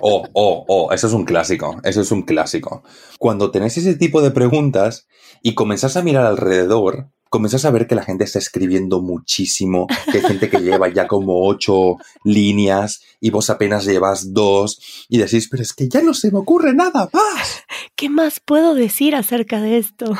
Oh, 0.00 0.24
oh, 0.34 0.64
oh, 0.68 0.92
eso 0.92 1.06
es 1.06 1.12
un 1.12 1.24
clásico, 1.24 1.80
eso 1.82 2.02
es 2.02 2.12
un 2.12 2.22
clásico. 2.22 2.84
Cuando 3.18 3.50
tenés 3.50 3.76
ese 3.78 3.96
tipo 3.96 4.22
de 4.22 4.30
preguntas 4.30 5.08
y 5.42 5.54
comenzás 5.54 5.96
a 5.96 6.02
mirar 6.02 6.26
alrededor, 6.26 7.08
comenzás 7.36 7.66
a 7.66 7.70
ver 7.70 7.86
que 7.86 7.94
la 7.94 8.02
gente 8.02 8.24
está 8.24 8.38
escribiendo 8.38 9.02
muchísimo, 9.02 9.88
que 10.10 10.16
hay 10.16 10.24
gente 10.24 10.48
que 10.48 10.60
lleva 10.60 10.88
ya 10.88 11.06
como 11.06 11.46
ocho 11.46 11.96
líneas 12.24 13.02
y 13.20 13.28
vos 13.28 13.50
apenas 13.50 13.84
llevas 13.84 14.32
dos 14.32 15.06
y 15.10 15.18
decís, 15.18 15.46
pero 15.50 15.62
es 15.62 15.74
que 15.74 15.86
ya 15.86 16.00
no 16.00 16.14
se 16.14 16.30
me 16.30 16.38
ocurre 16.38 16.72
nada 16.72 17.10
más. 17.12 17.62
¿Qué 17.94 18.08
más 18.08 18.40
puedo 18.40 18.74
decir 18.74 19.14
acerca 19.14 19.60
de 19.60 19.76
esto? 19.76 20.14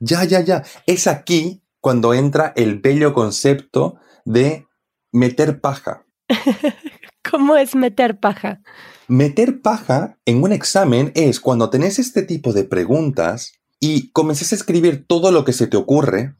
ya, 0.00 0.24
ya, 0.24 0.40
ya. 0.40 0.64
Es 0.86 1.06
aquí 1.06 1.62
cuando 1.80 2.12
entra 2.14 2.52
el 2.56 2.80
bello 2.80 3.14
concepto 3.14 4.00
de 4.24 4.66
meter 5.12 5.60
paja. 5.60 6.04
¿Cómo 7.30 7.56
es 7.56 7.76
meter 7.76 8.18
paja? 8.18 8.60
Meter 9.06 9.62
paja 9.62 10.18
en 10.24 10.42
un 10.42 10.52
examen 10.52 11.12
es 11.14 11.38
cuando 11.38 11.70
tenés 11.70 12.00
este 12.00 12.22
tipo 12.22 12.52
de 12.52 12.64
preguntas 12.64 13.52
y 13.80 14.10
comienzas 14.10 14.52
a 14.52 14.56
escribir 14.56 15.06
todo 15.06 15.30
lo 15.30 15.44
que 15.44 15.52
se 15.52 15.66
te 15.66 15.76
ocurre 15.76 16.34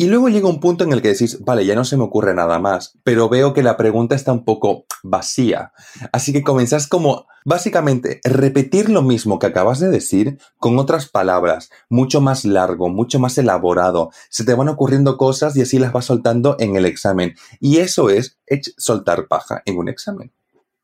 y 0.00 0.06
luego 0.06 0.28
llega 0.28 0.48
un 0.48 0.60
punto 0.60 0.84
en 0.84 0.92
el 0.92 1.02
que 1.02 1.08
decís, 1.08 1.44
vale, 1.44 1.66
ya 1.66 1.74
no 1.74 1.84
se 1.84 1.96
me 1.96 2.04
ocurre 2.04 2.32
nada 2.32 2.60
más, 2.60 2.96
pero 3.02 3.28
veo 3.28 3.52
que 3.52 3.64
la 3.64 3.76
pregunta 3.76 4.14
está 4.14 4.32
un 4.32 4.44
poco 4.44 4.84
vacía. 5.02 5.72
Así 6.12 6.32
que 6.32 6.44
comenzás 6.44 6.86
como, 6.86 7.26
básicamente, 7.44 8.20
repetir 8.22 8.90
lo 8.90 9.02
mismo 9.02 9.40
que 9.40 9.48
acabas 9.48 9.80
de 9.80 9.88
decir 9.88 10.38
con 10.58 10.78
otras 10.78 11.08
palabras, 11.08 11.70
mucho 11.88 12.20
más 12.20 12.44
largo, 12.44 12.88
mucho 12.88 13.18
más 13.18 13.38
elaborado. 13.38 14.12
Se 14.30 14.44
te 14.44 14.54
van 14.54 14.68
ocurriendo 14.68 15.16
cosas 15.16 15.56
y 15.56 15.62
así 15.62 15.80
las 15.80 15.92
vas 15.92 16.04
soltando 16.04 16.54
en 16.60 16.76
el 16.76 16.86
examen. 16.86 17.34
Y 17.58 17.78
eso 17.78 18.08
es 18.08 18.38
soltar 18.76 19.26
paja 19.26 19.62
en 19.64 19.78
un 19.78 19.88
examen. 19.88 20.30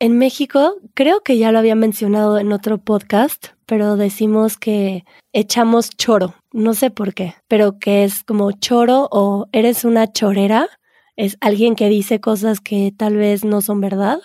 En 0.00 0.18
México, 0.18 0.74
creo 0.94 1.22
que 1.22 1.38
ya 1.38 1.52
lo 1.52 1.58
había 1.60 1.76
mencionado 1.76 2.38
en 2.38 2.52
otro 2.52 2.78
podcast, 2.78 3.48
pero 3.64 3.96
decimos 3.96 4.58
que 4.58 5.04
echamos 5.32 5.90
choro, 5.90 6.34
no 6.52 6.74
sé 6.74 6.90
por 6.90 7.14
qué, 7.14 7.34
pero 7.48 7.78
que 7.78 8.04
es 8.04 8.24
como 8.24 8.50
choro 8.52 9.08
o 9.12 9.46
eres 9.52 9.84
una 9.84 10.12
chorera, 10.12 10.68
es 11.16 11.36
alguien 11.40 11.76
que 11.76 11.88
dice 11.88 12.20
cosas 12.20 12.60
que 12.60 12.92
tal 12.96 13.16
vez 13.16 13.44
no 13.44 13.62
son 13.62 13.80
verdad, 13.80 14.18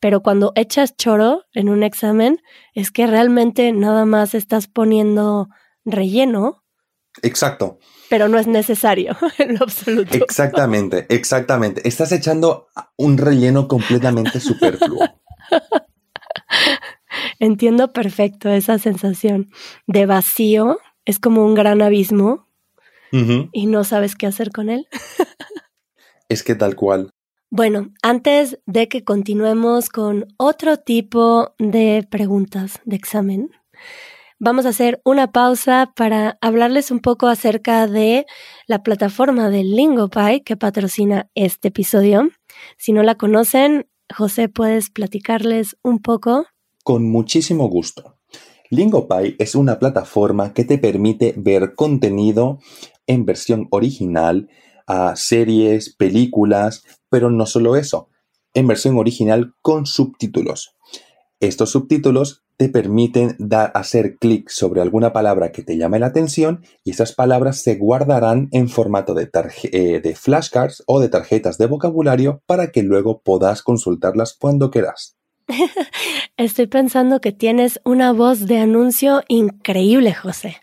pero 0.00 0.20
cuando 0.20 0.52
echas 0.56 0.96
choro 0.96 1.44
en 1.54 1.68
un 1.68 1.82
examen 1.82 2.42
es 2.74 2.90
que 2.90 3.06
realmente 3.06 3.72
nada 3.72 4.04
más 4.04 4.34
estás 4.34 4.66
poniendo 4.66 5.48
relleno. 5.84 6.64
Exacto. 7.22 7.78
Pero 8.14 8.28
no 8.28 8.38
es 8.38 8.46
necesario 8.46 9.16
en 9.38 9.54
lo 9.56 9.64
absoluto. 9.64 10.14
Exactamente, 10.14 11.04
exactamente. 11.08 11.82
Estás 11.88 12.12
echando 12.12 12.68
un 12.96 13.18
relleno 13.18 13.66
completamente 13.66 14.38
superfluo. 14.38 15.00
Entiendo 17.40 17.92
perfecto 17.92 18.50
esa 18.50 18.78
sensación 18.78 19.50
de 19.88 20.06
vacío. 20.06 20.78
Es 21.04 21.18
como 21.18 21.44
un 21.44 21.56
gran 21.56 21.82
abismo 21.82 22.46
y 23.10 23.66
no 23.66 23.82
sabes 23.82 24.14
qué 24.14 24.28
hacer 24.28 24.52
con 24.52 24.70
él. 24.70 24.86
es 26.28 26.44
que 26.44 26.54
tal 26.54 26.76
cual. 26.76 27.10
Bueno, 27.50 27.90
antes 28.00 28.60
de 28.64 28.86
que 28.86 29.02
continuemos 29.02 29.88
con 29.88 30.28
otro 30.36 30.76
tipo 30.76 31.56
de 31.58 32.06
preguntas 32.08 32.80
de 32.84 32.94
examen, 32.94 33.50
vamos 34.44 34.66
a 34.66 34.68
hacer 34.68 35.00
una 35.06 35.32
pausa 35.32 35.94
para 35.96 36.36
hablarles 36.42 36.90
un 36.90 37.00
poco 37.00 37.28
acerca 37.28 37.86
de 37.86 38.26
la 38.66 38.82
plataforma 38.82 39.48
de 39.48 39.64
LingoPie 39.64 40.42
que 40.44 40.58
patrocina 40.58 41.30
este 41.34 41.68
episodio. 41.68 42.28
Si 42.76 42.92
no 42.92 43.02
la 43.02 43.14
conocen, 43.14 43.88
José, 44.14 44.50
¿puedes 44.50 44.90
platicarles 44.90 45.78
un 45.82 45.98
poco? 45.98 46.44
Con 46.82 47.10
muchísimo 47.10 47.68
gusto. 47.68 48.18
LingoPie 48.68 49.36
es 49.38 49.54
una 49.54 49.78
plataforma 49.78 50.52
que 50.52 50.64
te 50.64 50.76
permite 50.76 51.32
ver 51.38 51.74
contenido 51.74 52.58
en 53.06 53.24
versión 53.24 53.66
original 53.70 54.50
a 54.86 55.16
series, 55.16 55.94
películas, 55.94 56.84
pero 57.08 57.30
no 57.30 57.46
solo 57.46 57.76
eso, 57.76 58.10
en 58.52 58.66
versión 58.66 58.98
original 58.98 59.54
con 59.62 59.86
subtítulos. 59.86 60.76
Estos 61.46 61.72
subtítulos 61.72 62.42
te 62.56 62.70
permiten 62.70 63.36
dar, 63.38 63.70
hacer 63.74 64.16
clic 64.16 64.48
sobre 64.48 64.80
alguna 64.80 65.12
palabra 65.12 65.52
que 65.52 65.62
te 65.62 65.76
llame 65.76 65.98
la 65.98 66.06
atención 66.06 66.64
y 66.84 66.92
esas 66.92 67.12
palabras 67.12 67.60
se 67.60 67.76
guardarán 67.76 68.48
en 68.52 68.70
formato 68.70 69.12
de, 69.12 69.28
eh, 69.64 70.00
de 70.00 70.14
flashcards 70.14 70.82
o 70.86 71.00
de 71.00 71.10
tarjetas 71.10 71.58
de 71.58 71.66
vocabulario 71.66 72.42
para 72.46 72.70
que 72.70 72.82
luego 72.82 73.20
puedas 73.20 73.62
consultarlas 73.62 74.34
cuando 74.38 74.70
quieras. 74.70 75.16
Estoy 76.38 76.66
pensando 76.66 77.20
que 77.20 77.32
tienes 77.32 77.78
una 77.84 78.12
voz 78.12 78.46
de 78.46 78.58
anuncio 78.58 79.22
increíble, 79.28 80.14
José. 80.14 80.56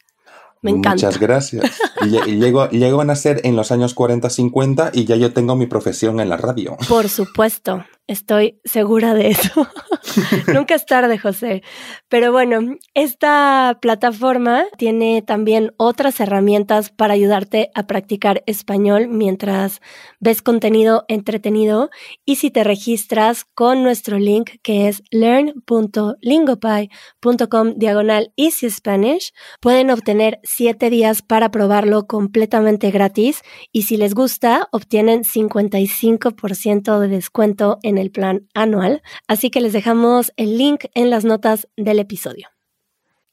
Me 0.64 0.72
encanta. 0.72 1.08
Muchas 1.08 1.20
gracias. 1.20 1.80
Llego, 2.28 2.70
llego, 2.70 3.02
a 3.02 3.06
nacer 3.06 3.42
en 3.44 3.56
los 3.56 3.72
años 3.72 3.96
40-50 3.96 4.92
y 4.94 5.06
ya 5.06 5.16
yo 5.16 5.34
tengo 5.34 5.56
mi 5.56 5.66
profesión 5.66 6.20
en 6.20 6.30
la 6.30 6.38
radio. 6.38 6.78
Por 6.88 7.10
supuesto. 7.10 7.84
Estoy 8.12 8.60
segura 8.66 9.14
de 9.14 9.30
eso. 9.30 9.66
Nunca 10.54 10.76
es 10.76 10.86
tarde, 10.86 11.18
José. 11.18 11.64
Pero 12.10 12.34
bueno, 12.34 12.76
esta 12.94 13.78
plataforma 13.82 14.66
tiene 14.78 15.22
también 15.22 15.72
otras 15.78 16.20
herramientas 16.20 16.90
para 16.90 17.14
ayudarte 17.14 17.72
a 17.74 17.88
practicar 17.88 18.44
español 18.48 19.08
mientras 19.08 19.80
ves 20.20 20.42
contenido 20.42 21.06
entretenido. 21.08 21.90
Y 22.26 22.36
si 22.36 22.52
te 22.52 22.66
registras 22.66 23.46
con 23.46 23.82
nuestro 23.82 24.20
link 24.20 24.58
que 24.62 24.90
es 24.90 25.04
learn.lingopie.com 25.12 27.74
diagonal 27.78 28.34
Easy 28.36 28.70
Spanish, 28.70 29.32
pueden 29.62 29.90
obtener 29.90 30.42
siete 30.44 30.90
días 30.90 31.22
para 31.22 31.50
probarlo 31.50 32.08
completamente 32.08 32.92
gratis. 32.92 33.42
Y 33.72 33.84
si 33.84 33.96
les 33.96 34.14
gusta, 34.14 34.68
obtienen 34.74 35.24
55% 35.24 37.00
de 37.00 37.08
descuento 37.08 37.80
en 37.84 38.01
el 38.02 38.12
plan 38.12 38.48
anual, 38.54 39.02
así 39.28 39.50
que 39.50 39.62
les 39.62 39.74
dejamos 39.74 40.32
el 40.36 40.58
link 40.58 40.86
en 40.94 41.10
las 41.10 41.24
notas 41.24 41.68
del 41.78 42.00
episodio. 42.00 42.48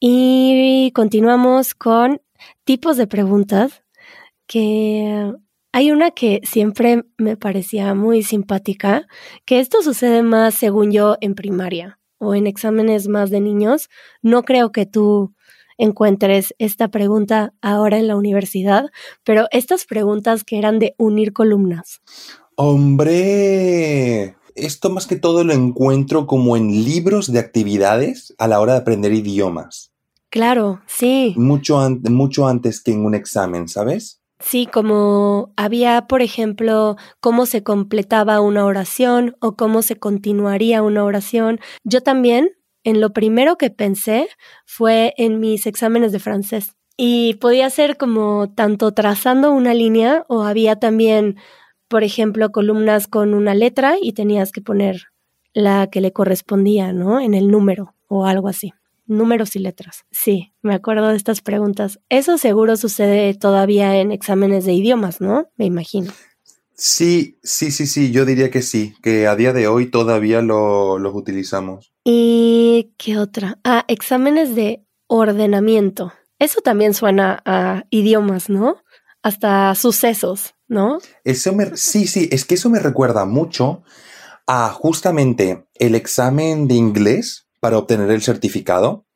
Y 0.01 0.93
continuamos 0.95 1.75
con 1.75 2.21
tipos 2.65 2.97
de 2.97 3.07
preguntas 3.09 3.83
que 4.47 5.33
hay 5.73 5.91
una 5.91 6.13
que 6.13 6.41
siempre 6.45 7.05
me 7.19 7.37
parecía 7.37 7.95
muy 7.95 8.23
simpática, 8.23 9.07
que 9.45 9.61
esto 9.61 9.83
sucede 9.83 10.23
más, 10.23 10.55
según 10.55 10.93
yo, 10.93 11.17
en 11.21 11.35
primaria 11.35 11.99
o 12.19 12.35
en 12.35 12.47
exámenes 12.47 13.09
más 13.09 13.31
de 13.31 13.41
niños. 13.41 13.89
No 14.23 14.45
creo 14.45 14.73
que 14.73 14.87
tú 14.87 15.35
encuentres 15.77 16.55
esta 16.59 16.89
pregunta 16.89 17.53
ahora 17.61 17.99
en 17.99 18.09
la 18.09 18.17
universidad, 18.17 18.87
pero 19.25 19.47
estas 19.51 19.85
preguntas 19.85 20.43
que 20.43 20.59
eran 20.59 20.79
de 20.79 20.95
unir 20.99 21.33
columnas. 21.33 22.01
¡Hombre! 22.57 24.38
Esto 24.59 24.91
más 24.91 25.07
que 25.07 25.17
todo 25.17 25.45
lo 25.45 25.53
encuentro 25.53 26.27
como 26.27 26.57
en 26.57 26.85
libros 26.85 27.33
de 27.33 27.39
actividades 27.39 28.35
a 28.39 28.49
la 28.49 28.61
hora 28.61 28.75
de 28.75 28.81
aprender 28.81 29.13
idiomas. 29.13 29.93
Claro, 30.31 30.81
sí. 30.87 31.35
Mucho, 31.37 31.79
mucho 32.11 32.47
antes 32.47 32.83
que 32.83 32.93
en 32.93 33.05
un 33.05 33.15
examen, 33.15 33.69
¿sabes? 33.69 34.21
Sí, 34.41 34.67
como 34.67 35.53
había, 35.57 36.07
por 36.07 36.23
ejemplo, 36.23 36.97
cómo 37.21 37.47
se 37.47 37.63
completaba 37.63 38.41
una 38.41 38.65
oración 38.65 39.37
o 39.41 39.57
cómo 39.57 39.83
se 39.83 39.97
continuaría 39.97 40.83
una 40.83 41.05
oración. 41.05 41.59
Yo 41.83 42.03
también, 42.03 42.51
en 42.85 43.01
lo 43.01 43.13
primero 43.13 43.57
que 43.57 43.71
pensé 43.71 44.29
fue 44.65 45.15
en 45.17 45.41
mis 45.41 45.67
exámenes 45.67 46.13
de 46.13 46.21
francés. 46.21 46.77
Y 46.97 47.35
podía 47.35 47.71
ser 47.71 47.97
como 47.97 48.53
tanto 48.55 48.93
trazando 48.93 49.53
una 49.53 49.75
línea 49.75 50.25
o 50.29 50.43
había 50.43 50.77
también 50.77 51.37
por 51.89 52.05
ejemplo, 52.05 52.51
columnas 52.51 53.07
con 53.07 53.35
una 53.35 53.55
letra 53.55 53.97
y 54.01 54.13
tenías 54.13 54.53
que 54.53 54.61
poner 54.61 55.09
la 55.53 55.89
que 55.89 56.01
le 56.01 56.13
correspondía, 56.13 56.93
¿no? 56.93 57.21
En 57.21 57.35
el 57.35 57.49
número 57.49 57.95
o 58.07 58.27
algo 58.27 58.49
así. 58.49 58.73
Números 59.07 59.57
y 59.57 59.59
letras. 59.59 60.05
Sí, 60.11 60.53
me 60.63 60.75
acuerdo 60.75 61.09
de 61.09 61.17
estas 61.17 61.41
preguntas. 61.41 61.99
Eso 62.11 62.37
seguro 62.37 62.77
sucede 62.77 63.33
todavía 63.35 63.97
en 63.97 64.13
exámenes 64.13 64.67
de 64.67 64.75
idiomas, 64.75 65.21
¿no? 65.21 65.49
Me 65.57 65.65
imagino. 65.65 66.13
Sí, 66.75 67.39
sí, 67.43 67.73
sí, 67.73 67.87
sí, 67.87 68.13
yo 68.13 68.25
diría 68.25 68.51
que 68.51 68.63
sí, 68.63 68.95
que 69.03 69.27
a 69.27 69.35
día 69.35 69.53
de 69.53 69.67
hoy 69.67 69.91
todavía 69.91 70.43
lo, 70.43 70.99
los 70.99 71.13
utilizamos. 71.15 71.93
¿Y 72.05 72.93
qué 72.99 73.19
otra? 73.19 73.59
Ah, 73.65 73.85
exámenes 73.89 74.55
de 74.55 74.85
ordenamiento. 75.09 76.13
Eso 76.39 76.61
también 76.61 76.95
suena 76.95 77.43
a 77.45 77.85
idiomas, 77.91 78.49
¿no? 78.49 78.77
Hasta 79.29 79.75
sucesos. 79.75 80.55
¿no? 80.69 80.99
Sí, 81.75 82.07
sí, 82.07 82.29
es 82.31 82.45
que 82.45 82.55
eso 82.55 82.71
me 82.71 82.79
recuerda 82.79 83.25
mucho 83.25 83.83
a 84.47 84.69
justamente 84.71 85.67
el 85.75 85.95
examen 85.95 86.69
de 86.69 86.75
inglés 86.75 87.47
para 87.61 87.79
obtener 87.79 88.11
el 88.11 88.23
certificado. 88.23 89.07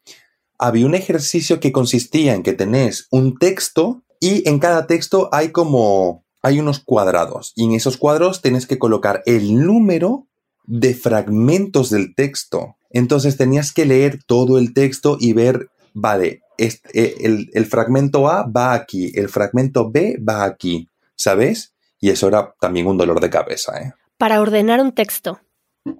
Había 0.58 0.86
un 0.86 0.94
ejercicio 0.94 1.60
que 1.60 1.72
consistía 1.72 2.34
en 2.34 2.42
que 2.42 2.52
tenés 2.52 3.06
un 3.10 3.38
texto 3.38 4.02
y 4.20 4.48
en 4.48 4.58
cada 4.58 4.86
texto 4.86 5.28
hay 5.32 5.50
como 5.50 6.24
hay 6.44 6.58
unos 6.58 6.80
cuadrados 6.80 7.52
y 7.54 7.64
en 7.64 7.72
esos 7.72 7.96
cuadrados 7.96 8.42
tienes 8.42 8.66
que 8.66 8.78
colocar 8.78 9.22
el 9.26 9.64
número 9.64 10.26
de 10.64 10.94
fragmentos 10.94 11.90
del 11.90 12.14
texto. 12.14 12.76
Entonces 12.90 13.36
tenías 13.36 13.72
que 13.72 13.86
leer 13.86 14.20
todo 14.26 14.58
el 14.58 14.74
texto 14.74 15.16
y 15.18 15.32
ver, 15.32 15.70
vale, 15.94 16.42
este, 16.58 17.26
el, 17.26 17.50
el, 17.52 17.66
fragmento 17.66 18.28
A 18.28 18.46
va 18.46 18.74
aquí, 18.74 19.12
el 19.14 19.28
fragmento 19.28 19.90
B 19.90 20.18
va 20.18 20.44
aquí, 20.44 20.88
¿sabes? 21.16 21.74
Y 22.00 22.10
eso 22.10 22.28
era 22.28 22.54
también 22.60 22.86
un 22.86 22.98
dolor 22.98 23.20
de 23.20 23.30
cabeza, 23.30 23.80
¿eh? 23.80 23.92
Para 24.18 24.40
ordenar 24.40 24.80
un 24.80 24.92
texto. 24.92 25.40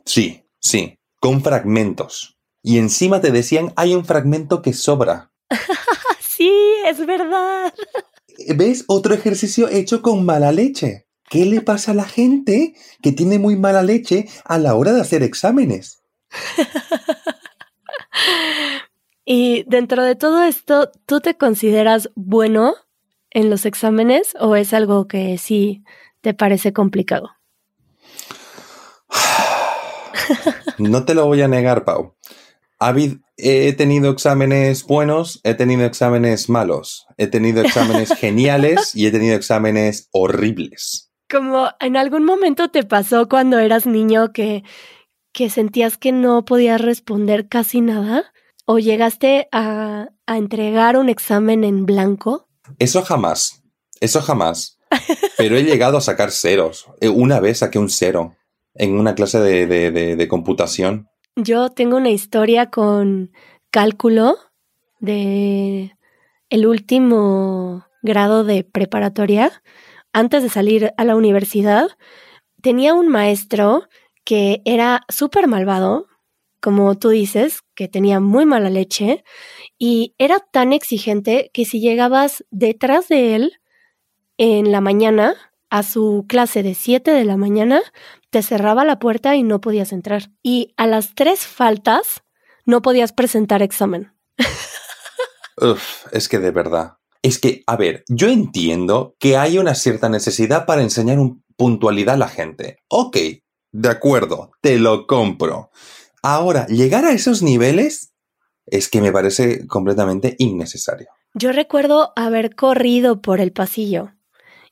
Sí, 0.05 0.45
sí, 0.61 0.99
con 1.21 1.43
fragmentos. 1.43 2.39
Y 2.63 2.79
encima 2.79 3.21
te 3.21 3.33
decían, 3.33 3.73
hay 3.77 3.95
un 3.95 4.05
fragmento 4.05 4.63
que 4.63 4.73
sobra. 4.73 5.33
sí, 6.21 6.53
es 6.87 7.05
verdad. 7.05 7.73
¿Ves? 8.57 8.85
Otro 8.87 9.15
ejercicio 9.15 9.69
hecho 9.69 10.03
con 10.03 10.25
mala 10.25 10.53
leche. 10.53 11.07
¿Qué 11.29 11.47
le 11.47 11.63
pasa 11.63 11.93
a 11.93 11.95
la 11.95 12.05
gente 12.05 12.75
que 13.03 13.13
tiene 13.13 13.39
muy 13.39 13.57
mala 13.57 13.83
leche 13.83 14.29
a 14.45 14.59
la 14.59 14.75
hora 14.75 14.93
de 14.93 15.01
hacer 15.01 15.23
exámenes? 15.23 16.03
y 19.35 19.65
dentro 19.67 20.05
de 20.05 20.15
todo 20.15 20.43
esto, 20.43 20.91
¿tú 21.07 21.21
te 21.21 21.39
consideras 21.39 22.11
bueno 22.15 22.75
en 23.31 23.49
los 23.49 23.65
exámenes 23.65 24.37
o 24.39 24.57
es 24.57 24.75
algo 24.75 25.09
que 25.09 25.39
sí 25.39 25.85
te 26.21 26.35
parece 26.35 26.75
complicado? 26.75 27.31
No 30.77 31.07
te 31.07 31.15
lo 31.15 31.25
voy 31.25 31.41
a 31.41 31.49
negar, 31.49 31.87
Pau. 31.87 32.15
He 33.39 33.73
tenido 33.73 34.11
exámenes 34.11 34.85
buenos, 34.85 35.41
he 35.45 35.55
tenido 35.55 35.87
exámenes 35.87 36.51
malos, 36.51 37.07
he 37.17 37.27
tenido 37.27 37.63
exámenes 37.63 38.15
geniales 38.19 38.95
y 38.95 39.07
he 39.07 39.13
tenido 39.13 39.35
exámenes 39.35 40.11
horribles. 40.13 41.11
Como 41.31 41.71
en 41.81 41.97
algún 41.97 42.27
momento 42.27 42.69
te 42.69 42.83
pasó 42.83 43.31
cuando 43.31 43.59
eras 43.59 43.87
niño 43.87 44.35
que, 44.35 44.63
que 45.33 45.49
sentías 45.49 45.97
que 45.97 46.13
no 46.13 46.45
podías 46.45 46.83
responder 46.83 47.49
casi 47.49 47.81
nada 47.81 48.33
o 48.65 48.79
llegaste 48.79 49.49
a, 49.53 50.09
a 50.27 50.37
entregar 50.37 50.97
un 50.97 51.09
examen 51.09 51.65
en 51.65 51.87
blanco. 51.87 52.49
Eso 52.79 53.03
jamás, 53.03 53.63
eso 54.01 54.21
jamás. 54.21 54.79
Pero 55.37 55.57
he 55.57 55.65
llegado 55.65 55.97
a 55.97 56.01
sacar 56.01 56.31
ceros. 56.31 56.87
Eh, 57.01 57.09
una 57.09 57.41
vez 57.41 57.59
saqué 57.59 57.79
un 57.79 57.89
cero 57.89 58.37
en 58.75 58.99
una 58.99 59.15
clase 59.15 59.41
de, 59.41 59.67
de, 59.67 59.91
de, 60.17 60.29
computación. 60.29 61.09
Yo 61.37 61.71
tengo 61.71 61.97
una 61.97 62.11
historia 62.11 62.71
con 62.71 63.33
cálculo 63.71 64.37
de 64.99 65.93
el 66.49 66.67
último 66.67 67.87
grado 68.03 68.45
de 68.45 68.65
preparatoria. 68.65 69.63
Antes 70.13 70.43
de 70.43 70.49
salir 70.49 70.93
a 70.97 71.05
la 71.05 71.17
universidad, 71.17 71.89
tenía 72.61 72.95
un 72.95 73.09
maestro 73.09 73.89
que 74.25 74.63
era 74.65 75.03
súper 75.09 75.49
malvado, 75.49 76.07
como 76.61 76.97
tú 76.97 77.09
dices, 77.09 77.63
que 77.75 77.89
tenía 77.89 78.21
muy 78.21 78.47
mala 78.47 78.71
leche, 78.71 79.25
y 79.79 80.15
era 80.19 80.41
tan 80.41 80.73
exigente 80.73 81.51
que 81.53 81.65
si 81.65 81.81
llegabas 81.81 82.45
detrás 82.51 83.09
de 83.09 83.35
él 83.35 83.53
en 84.37 84.73
la 84.73 84.81
mañana, 84.81 85.35
a 85.71 85.83
su 85.83 86.27
clase 86.29 86.63
de 86.63 86.75
7 86.75 87.13
de 87.13 87.25
la 87.25 87.37
mañana, 87.37 87.81
te 88.31 88.43
cerraba 88.43 88.85
la 88.85 88.99
puerta 88.99 89.37
y 89.37 89.43
no 89.43 89.61
podías 89.61 89.93
entrar. 89.93 90.31
Y 90.43 90.75
a 90.77 90.87
las 90.87 91.15
tres 91.15 91.47
faltas 91.47 92.23
no 92.67 92.83
podías 92.83 93.13
presentar 93.13 93.63
examen. 93.63 94.13
Uf, 95.57 96.07
es 96.13 96.29
que 96.29 96.39
de 96.39 96.51
verdad. 96.51 96.99
Es 97.23 97.39
que, 97.39 97.63
a 97.67 97.77
ver, 97.77 98.05
yo 98.09 98.29
entiendo 98.29 99.15
que 99.19 99.37
hay 99.37 99.59
una 99.59 99.75
cierta 99.75 100.09
necesidad 100.09 100.67
para 100.67 100.83
enseñar 100.83 101.19
un 101.19 101.45
puntualidad 101.57 102.17
a 102.17 102.19
la 102.19 102.29
gente. 102.29 102.79
Ok, 102.89 103.17
de 103.71 103.89
acuerdo, 103.89 104.51
te 104.61 104.79
lo 104.79 105.07
compro. 105.07 105.71
Ahora, 106.23 106.67
llegar 106.69 107.05
a 107.05 107.13
esos 107.13 107.43
niveles 107.43 108.13
es 108.67 108.89
que 108.89 109.01
me 109.01 109.13
parece 109.13 109.67
completamente 109.67 110.37
innecesario. 110.39 111.09
Yo 111.35 111.53
recuerdo 111.53 112.13
haber 112.15 112.55
corrido 112.55 113.21
por 113.21 113.41
el 113.41 113.53
pasillo 113.53 114.13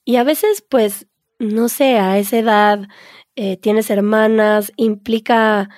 y 0.04 0.16
a 0.16 0.24
veces, 0.24 0.64
pues, 0.68 1.06
no 1.38 1.68
sé, 1.68 1.98
a 1.98 2.18
esa 2.18 2.38
edad 2.38 2.88
eh, 3.34 3.56
tienes 3.56 3.90
hermanas, 3.90 4.72
implica 4.76 5.70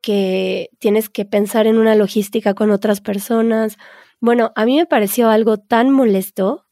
que 0.00 0.70
tienes 0.78 1.08
que 1.08 1.24
pensar 1.24 1.66
en 1.66 1.78
una 1.78 1.94
logística 1.94 2.54
con 2.54 2.70
otras 2.70 3.00
personas. 3.00 3.76
Bueno, 4.20 4.52
a 4.56 4.64
mí 4.64 4.76
me 4.76 4.86
pareció 4.86 5.28
algo 5.28 5.58
tan 5.58 5.90
molesto 5.90 6.66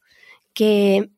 que, 0.53 1.11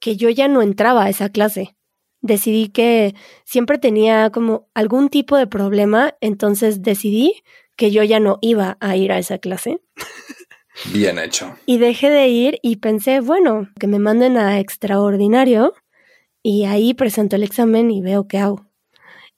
que 0.00 0.16
yo 0.16 0.28
ya 0.30 0.48
no 0.48 0.62
entraba 0.62 1.04
a 1.04 1.08
esa 1.08 1.28
clase. 1.28 1.76
Decidí 2.22 2.68
que 2.68 3.14
siempre 3.44 3.78
tenía 3.78 4.30
como 4.30 4.68
algún 4.74 5.08
tipo 5.08 5.36
de 5.36 5.46
problema, 5.46 6.14
entonces 6.20 6.82
decidí 6.82 7.42
que 7.76 7.90
yo 7.90 8.02
ya 8.04 8.20
no 8.20 8.38
iba 8.40 8.78
a 8.80 8.96
ir 8.96 9.12
a 9.12 9.18
esa 9.18 9.38
clase. 9.38 9.80
Bien 10.92 11.18
hecho. 11.18 11.54
Y 11.66 11.78
dejé 11.78 12.08
de 12.10 12.28
ir 12.28 12.58
y 12.62 12.76
pensé, 12.76 13.20
bueno, 13.20 13.68
que 13.78 13.86
me 13.86 13.98
manden 13.98 14.36
a 14.38 14.58
extraordinario 14.58 15.74
y 16.42 16.64
ahí 16.64 16.94
presento 16.94 17.36
el 17.36 17.42
examen 17.42 17.90
y 17.90 18.00
veo 18.00 18.26
qué 18.26 18.38
hago. 18.38 18.66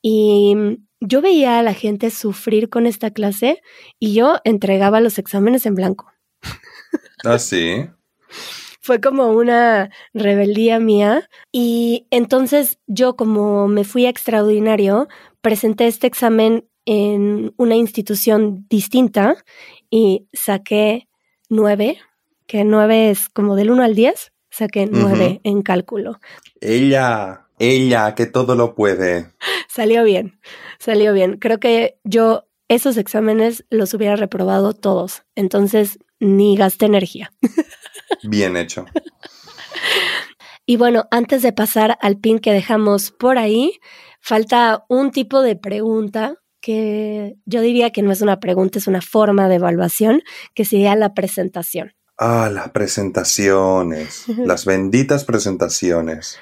Y 0.01 0.55
yo 1.01 1.21
veía 1.21 1.59
a 1.59 1.63
la 1.63 1.75
gente 1.75 2.11
sufrir 2.11 2.69
con 2.69 2.87
esta 2.87 3.11
clase 3.11 3.63
y 3.99 4.15
yo 4.15 4.37
entregaba 4.45 5.01
los 5.01 5.19
exámenes 5.19 5.67
en 5.67 5.75
blanco. 5.75 6.13
¿Ah, 7.25 7.39
sí? 7.39 7.89
Fue 8.85 9.01
como 9.01 9.29
una 9.29 9.89
rebeldía 10.13 10.79
mía 10.79 11.27
y 11.51 12.07
entonces 12.11 12.79
yo 12.87 13.17
como 13.17 13.67
me 13.67 13.83
fui 13.83 14.05
a 14.05 14.11
extraordinario, 14.11 15.09
presenté 15.41 15.87
este 15.87 16.07
examen 16.07 16.69
en 16.85 17.55
una 17.57 17.77
institución 17.77 18.67
distinta 18.69 19.43
y 19.89 20.29
saqué 20.35 21.09
nueve, 21.49 21.97
que 22.47 22.63
nueve 22.65 23.09
es 23.09 23.31
como 23.31 23.57
del 23.57 23.71
1 23.71 23.85
al 23.85 23.95
10, 23.95 24.35
saqué 24.51 24.87
nueve 24.87 25.41
en 25.45 25.63
cálculo. 25.63 26.21
Ella, 26.61 27.47
ella, 27.59 28.15
que 28.15 28.27
todo 28.27 28.55
lo 28.55 28.75
puede. 28.75 29.33
Salió 29.67 30.05
bien, 30.05 30.39
salió 30.79 31.15
bien. 31.15 31.39
Creo 31.39 31.59
que 31.59 31.97
yo 32.05 32.45
esos 32.69 32.99
exámenes 32.99 33.65
los 33.71 33.95
hubiera 33.95 34.17
reprobado 34.17 34.75
todos, 34.75 35.23
entonces 35.37 35.99
ni 36.21 36.55
gasté 36.55 36.85
energía. 36.85 37.33
Bien 38.23 38.57
hecho. 38.57 38.87
Y 40.67 40.77
bueno, 40.77 41.07
antes 41.11 41.43
de 41.43 41.53
pasar 41.53 41.99
al 42.01 42.19
pin 42.19 42.39
que 42.39 42.53
dejamos 42.53 43.11
por 43.11 43.37
ahí, 43.37 43.79
falta 44.21 44.85
un 44.89 45.11
tipo 45.11 45.43
de 45.43 45.57
pregunta 45.57 46.37
que 46.61 47.35
yo 47.45 47.61
diría 47.61 47.91
que 47.91 48.01
no 48.01 48.11
es 48.11 48.23
una 48.23 48.41
pregunta, 48.41 48.79
es 48.79 48.87
una 48.87 49.03
forma 49.03 49.49
de 49.49 49.57
evaluación, 49.57 50.23
que 50.55 50.65
sería 50.65 50.97
la 50.97 51.13
presentación. 51.13 51.93
Ah, 52.17 52.49
las 52.51 52.71
presentaciones, 52.71 54.25
las 54.39 54.65
benditas 54.65 55.25
presentaciones. 55.25 56.39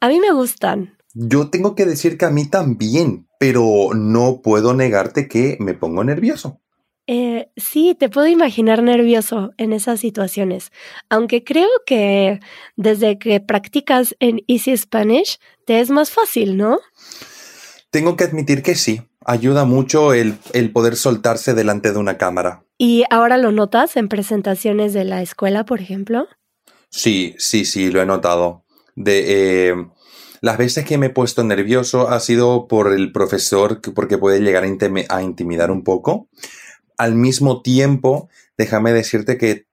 A 0.00 0.08
mí 0.08 0.20
me 0.20 0.32
gustan. 0.32 0.98
Yo 1.14 1.48
tengo 1.48 1.74
que 1.74 1.86
decir 1.86 2.18
que 2.18 2.26
a 2.26 2.30
mí 2.30 2.46
también, 2.46 3.26
pero 3.38 3.94
no 3.94 4.42
puedo 4.42 4.74
negarte 4.74 5.28
que 5.28 5.56
me 5.60 5.72
pongo 5.72 6.04
nervioso. 6.04 6.60
Eh, 7.06 7.50
sí, 7.56 7.94
te 7.98 8.08
puedo 8.08 8.26
imaginar 8.28 8.82
nervioso 8.82 9.52
en 9.58 9.74
esas 9.74 10.00
situaciones, 10.00 10.72
aunque 11.10 11.44
creo 11.44 11.68
que 11.84 12.40
desde 12.76 13.18
que 13.18 13.40
practicas 13.40 14.16
en 14.20 14.40
Easy 14.48 14.74
Spanish 14.76 15.38
te 15.66 15.80
es 15.80 15.90
más 15.90 16.10
fácil, 16.10 16.56
¿no? 16.56 16.80
Tengo 17.90 18.16
que 18.16 18.24
admitir 18.24 18.62
que 18.62 18.74
sí, 18.74 19.02
ayuda 19.24 19.66
mucho 19.66 20.14
el, 20.14 20.38
poder 20.72 20.96
soltarse 20.96 21.52
delante 21.52 21.92
de 21.92 21.98
una 21.98 22.16
cámara. 22.16 22.64
¿Y 22.78 23.04
ahora 23.10 23.36
lo 23.36 23.52
notas 23.52 23.96
en 23.96 24.08
presentaciones 24.08 24.94
de 24.94 25.04
la 25.04 25.22
escuela, 25.22 25.64
por 25.64 25.80
ejemplo? 25.80 26.26
Sí, 26.90 27.34
sí, 27.38 27.66
sí, 27.66 27.90
lo 27.90 28.00
he 28.00 28.06
notado. 28.06 28.64
De 28.96 29.68
eh, 29.68 29.74
las 30.40 30.58
veces 30.58 30.84
que 30.84 30.98
me 30.98 31.06
he 31.06 31.10
puesto 31.10 31.44
nervioso 31.44 32.08
ha 32.08 32.18
sido 32.20 32.66
por 32.66 32.92
el 32.92 33.12
profesor, 33.12 33.80
porque 33.94 34.18
puede 34.18 34.40
llegar 34.40 34.64
a, 34.64 35.16
a 35.16 35.22
intimidar 35.22 35.70
un 35.70 35.84
poco. 35.84 36.28
Al 36.96 37.14
mismo 37.14 37.62
tiempo, 37.62 38.28
déjame 38.56 38.92
decirte 38.92 39.38
que 39.38 39.66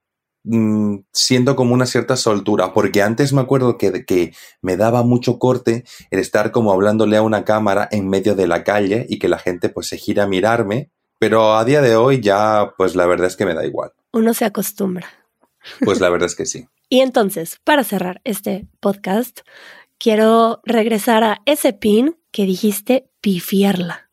Mm, 0.43 1.01
siento 1.12 1.55
como 1.55 1.75
una 1.75 1.86
cierta 1.86 2.15
soltura, 2.15 2.73
porque 2.73 3.03
antes 3.03 3.31
me 3.31 3.41
acuerdo 3.41 3.77
que, 3.77 4.05
que 4.05 4.34
me 4.62 4.75
daba 4.75 5.03
mucho 5.03 5.38
corte 5.38 5.84
el 6.10 6.19
estar 6.19 6.51
como 6.51 6.71
hablándole 6.71 7.17
a 7.17 7.21
una 7.21 7.45
cámara 7.45 7.88
en 7.91 8.10
medio 8.10 8.34
de 8.34 8.47
la 8.47 8.63
calle 8.63 9.05
y 9.07 9.19
que 9.19 9.27
la 9.27 9.38
gente 9.38 9.69
pues 9.69 9.88
se 9.88 9.97
gira 9.97 10.23
a 10.23 10.27
mirarme, 10.27 10.89
pero 11.19 11.55
a 11.55 11.63
día 11.63 11.81
de 11.81 11.95
hoy 11.95 12.21
ya 12.21 12.73
pues 12.75 12.95
la 12.95 13.05
verdad 13.05 13.27
es 13.27 13.36
que 13.36 13.45
me 13.45 13.53
da 13.53 13.65
igual. 13.65 13.91
Uno 14.13 14.34
se 14.34 14.45
acostumbra. 14.45 15.07
Pues 15.86 15.99
la 15.99 16.10
verdad 16.10 16.25
es 16.25 16.36
que 16.36 16.47
sí. 16.47 16.67
y 16.89 17.01
entonces, 17.01 17.60
para 17.63 17.84
cerrar 17.84 18.19
este 18.23 18.65
podcast, 18.79 19.41
quiero 19.99 20.60
regresar 20.65 21.23
a 21.23 21.41
ese 21.45 21.71
pin 21.73 22.17
que 22.31 22.45
dijiste 22.45 23.12
pifiarla. 23.21 24.10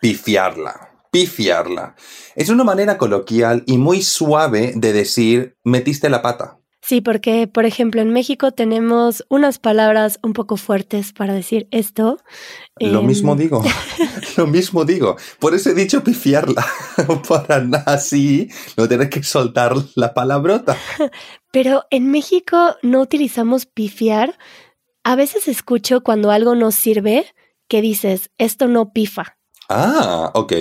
Pifiarla 0.00 0.87
pifiarla. 1.10 1.94
Es 2.36 2.48
una 2.48 2.64
manera 2.64 2.98
coloquial 2.98 3.62
y 3.66 3.78
muy 3.78 4.02
suave 4.02 4.72
de 4.76 4.92
decir 4.92 5.56
metiste 5.64 6.08
la 6.08 6.22
pata. 6.22 6.58
Sí, 6.80 7.02
porque, 7.02 7.46
por 7.46 7.66
ejemplo, 7.66 8.00
en 8.00 8.12
México 8.14 8.52
tenemos 8.52 9.22
unas 9.28 9.58
palabras 9.58 10.18
un 10.22 10.32
poco 10.32 10.56
fuertes 10.56 11.12
para 11.12 11.34
decir 11.34 11.68
esto. 11.70 12.16
Lo 12.78 13.00
Em, 13.00 13.06
mismo 13.06 13.36
digo, 13.36 13.62
lo 14.38 14.46
mismo 14.46 14.86
digo. 14.86 15.16
Por 15.38 15.54
eso 15.54 15.68
he 15.68 15.74
dicho 15.74 16.02
pifiarla. 16.02 16.64
Para 17.28 17.56
así, 17.84 18.48
no 18.78 18.88
tienes 18.88 19.10
que 19.10 19.22
soltar 19.22 19.74
la 19.96 20.14
palabrota. 20.14 20.78
Pero 21.50 21.84
en 21.90 22.10
México 22.10 22.76
no 22.82 23.02
utilizamos 23.02 23.66
pifiar. 23.66 24.38
A 25.04 25.14
veces 25.14 25.46
escucho 25.46 26.02
cuando 26.02 26.30
algo 26.30 26.54
no 26.54 26.70
sirve 26.70 27.26
que 27.68 27.82
dices, 27.82 28.30
esto 28.38 28.66
no 28.66 28.92
pifa. 28.92 29.36
Ah, 29.68 30.30
ok, 30.32 30.52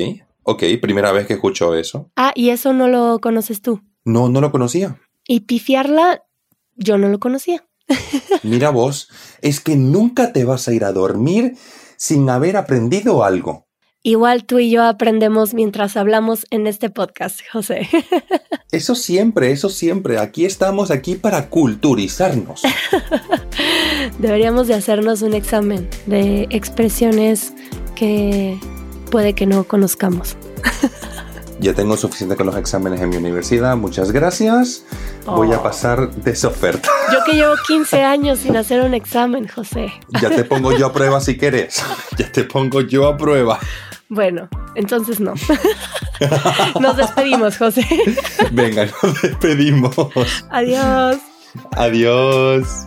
ok, 0.48 0.64
primera 0.82 1.12
vez 1.12 1.28
que 1.28 1.34
escucho 1.34 1.76
eso. 1.76 2.10
Ah, 2.16 2.32
y 2.34 2.50
eso 2.50 2.72
no 2.72 2.88
lo 2.88 3.20
conoces 3.20 3.62
tú. 3.62 3.82
No, 4.06 4.30
no 4.30 4.40
lo 4.40 4.52
conocía. 4.52 4.98
Y 5.28 5.42
pifiarla, 5.42 6.24
yo 6.76 6.98
no 6.98 7.10
lo 7.10 7.20
conocía. 7.20 7.68
Mira 8.44 8.70
vos, 8.70 9.10
es 9.42 9.60
que 9.60 9.76
nunca 9.76 10.32
te 10.32 10.46
vas 10.46 10.68
a 10.70 10.74
ir 10.74 10.86
a 10.86 10.94
dormir 10.94 11.58
sin 11.98 12.30
haber 12.30 12.56
aprendido 12.56 13.26
algo. 13.26 13.68
Igual 14.04 14.46
tú 14.46 14.60
y 14.60 14.70
yo 14.70 14.84
aprendemos 14.84 15.54
mientras 15.54 15.98
hablamos 15.98 16.46
en 16.50 16.66
este 16.66 16.90
podcast, 16.90 17.42
José. 17.52 17.90
Eso 18.72 18.96
siempre, 18.96 19.52
eso 19.52 19.70
siempre. 19.70 20.20
Aquí 20.20 20.46
estamos 20.46 20.92
aquí 20.92 21.16
para 21.16 21.50
culturizarnos. 21.50 22.64
Deberíamos 24.20 24.68
de 24.68 24.76
hacernos 24.76 25.22
un 25.22 25.34
examen 25.34 25.90
de 26.06 26.48
expresiones 26.50 27.54
que 27.96 28.60
puede 29.10 29.34
que 29.34 29.46
no 29.46 29.64
conozcamos. 29.66 30.38
Ya 31.60 31.74
tengo 31.74 31.98
suficiente 31.98 32.36
con 32.36 32.46
los 32.46 32.56
exámenes 32.56 33.02
en 33.02 33.10
mi 33.10 33.16
universidad. 33.18 33.76
Muchas 33.76 34.12
gracias. 34.12 34.84
Voy 35.26 35.52
a 35.54 35.58
Oh. 35.58 35.64
pasar 35.64 36.12
de 36.14 36.30
esa 36.30 36.50
oferta. 36.50 36.88
Yo 37.12 37.18
que 37.26 37.34
llevo 37.34 37.56
15 37.68 38.04
años 38.04 38.38
sin 38.38 38.56
hacer 38.56 38.84
un 38.84 38.94
examen, 38.94 39.48
José. 39.48 39.92
Ya 40.22 40.30
te 40.30 40.44
pongo 40.44 40.72
yo 40.78 40.86
a 40.86 40.94
prueba 40.94 41.20
si 41.20 41.36
quieres. 41.36 41.82
Ya 42.16 42.32
te 42.32 42.44
pongo 42.44 42.82
yo 42.82 43.08
a 43.08 43.18
prueba. 43.18 43.58
Bueno, 44.08 44.50
entonces 44.76 45.20
no. 45.20 45.34
Nos 46.80 46.96
despedimos, 46.96 47.58
José. 47.58 47.84
Venga, 48.52 48.86
nos 49.02 49.20
despedimos. 49.24 49.96
Adiós. 50.52 51.18
Adiós. 51.76 52.87